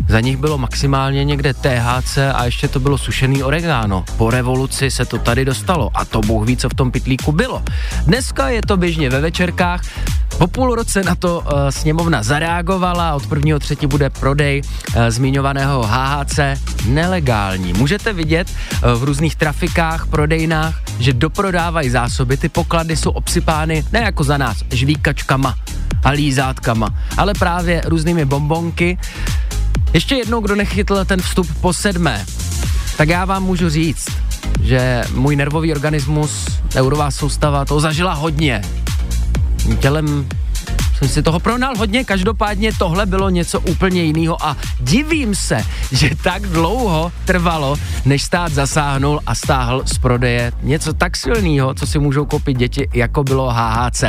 [0.08, 4.04] za nich bylo maximálně někde THC a ještě to bylo sušený oregano.
[4.16, 7.62] Po revoluci se to tady dostalo a to Bůh ví, co v tom pitlíku bylo.
[8.06, 9.82] Dneska je to běžně ve večerkách,
[10.38, 15.82] po půl roce na to uh, sněmovna zareagovala, od prvního třetí bude prodej uh, zmiňovaného
[15.82, 16.38] HHC
[16.86, 17.72] nelegální.
[17.72, 24.00] Můžete vidět uh, v různých trafikách, prodejnách, že doprodávají zásoby, ty poklady jsou obsypány ne
[24.00, 25.56] jako za nás žvíkačkama
[26.04, 28.98] a lízátkama, ale právě různými bombonky.
[29.92, 32.26] Ještě jednou, kdo nechytl ten vstup po sedmé,
[32.96, 34.06] tak já vám můžu říct,
[34.62, 38.62] že můj nervový organismus, neurová soustava, to zažila hodně
[39.80, 40.26] tělem
[41.02, 46.10] jsem si toho pronal hodně, každopádně tohle bylo něco úplně jiného a divím se, že
[46.22, 51.98] tak dlouho trvalo, než stát zasáhnul a stáhl z prodeje něco tak silného, co si
[51.98, 54.04] můžou koupit děti, jako bylo HHC.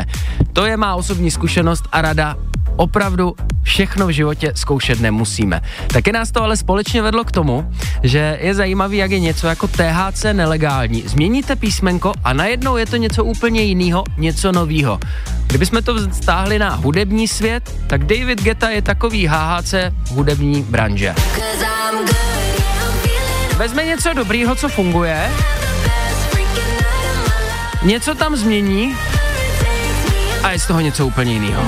[0.54, 2.36] To je má osobní zkušenost a rada
[2.76, 5.62] opravdu všechno v životě zkoušet nemusíme.
[5.88, 7.72] Taky nás to ale společně vedlo k tomu,
[8.04, 11.04] že je zajímavý, jak je něco jako THC nelegální.
[11.06, 15.00] Změníte písmenko a najednou je to něco úplně jiného, něco nového.
[15.48, 19.74] Kdybychom to stáhli na hudební svět, tak David Geta je takový HHC
[20.10, 21.16] hudební branže.
[23.58, 25.30] Vezme něco dobrýho, co funguje,
[27.84, 28.96] něco tam změní
[30.44, 31.64] a je z toho něco úplně jiného.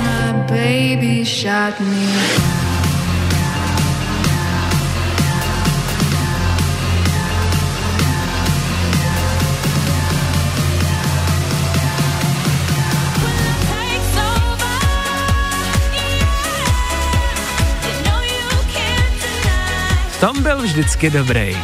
[20.20, 21.56] tom byl vždycky dobrý.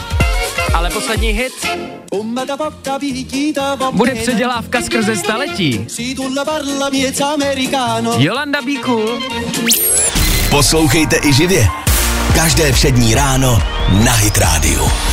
[0.93, 1.67] Poslední hit
[3.93, 5.87] bude předělávka skrze staletí.
[8.19, 9.23] Jolanda Be cool.
[10.51, 11.67] Poslouchejte i živě.
[12.35, 13.63] Každé přední ráno
[14.05, 15.12] na Hit Radio.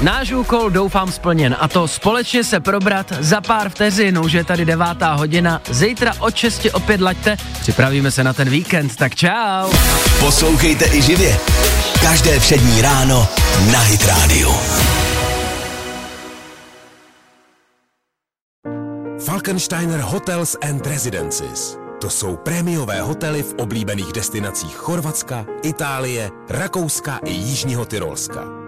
[0.00, 4.64] Náš úkol doufám splněn a to společně se probrat za pár vteřin, už je tady
[4.64, 9.70] devátá hodina, zítra od 6 opět laďte, připravíme se na ten víkend, tak čau.
[10.20, 11.36] Poslouchejte i živě.
[12.00, 13.28] Každé přední ráno
[13.72, 14.54] na Hit Radio.
[19.24, 21.78] Falkensteiner Hotels and Residences.
[22.00, 28.67] To jsou prémiové hotely v oblíbených destinacích Chorvatska, Itálie, Rakouska i Jižního Tyrolska.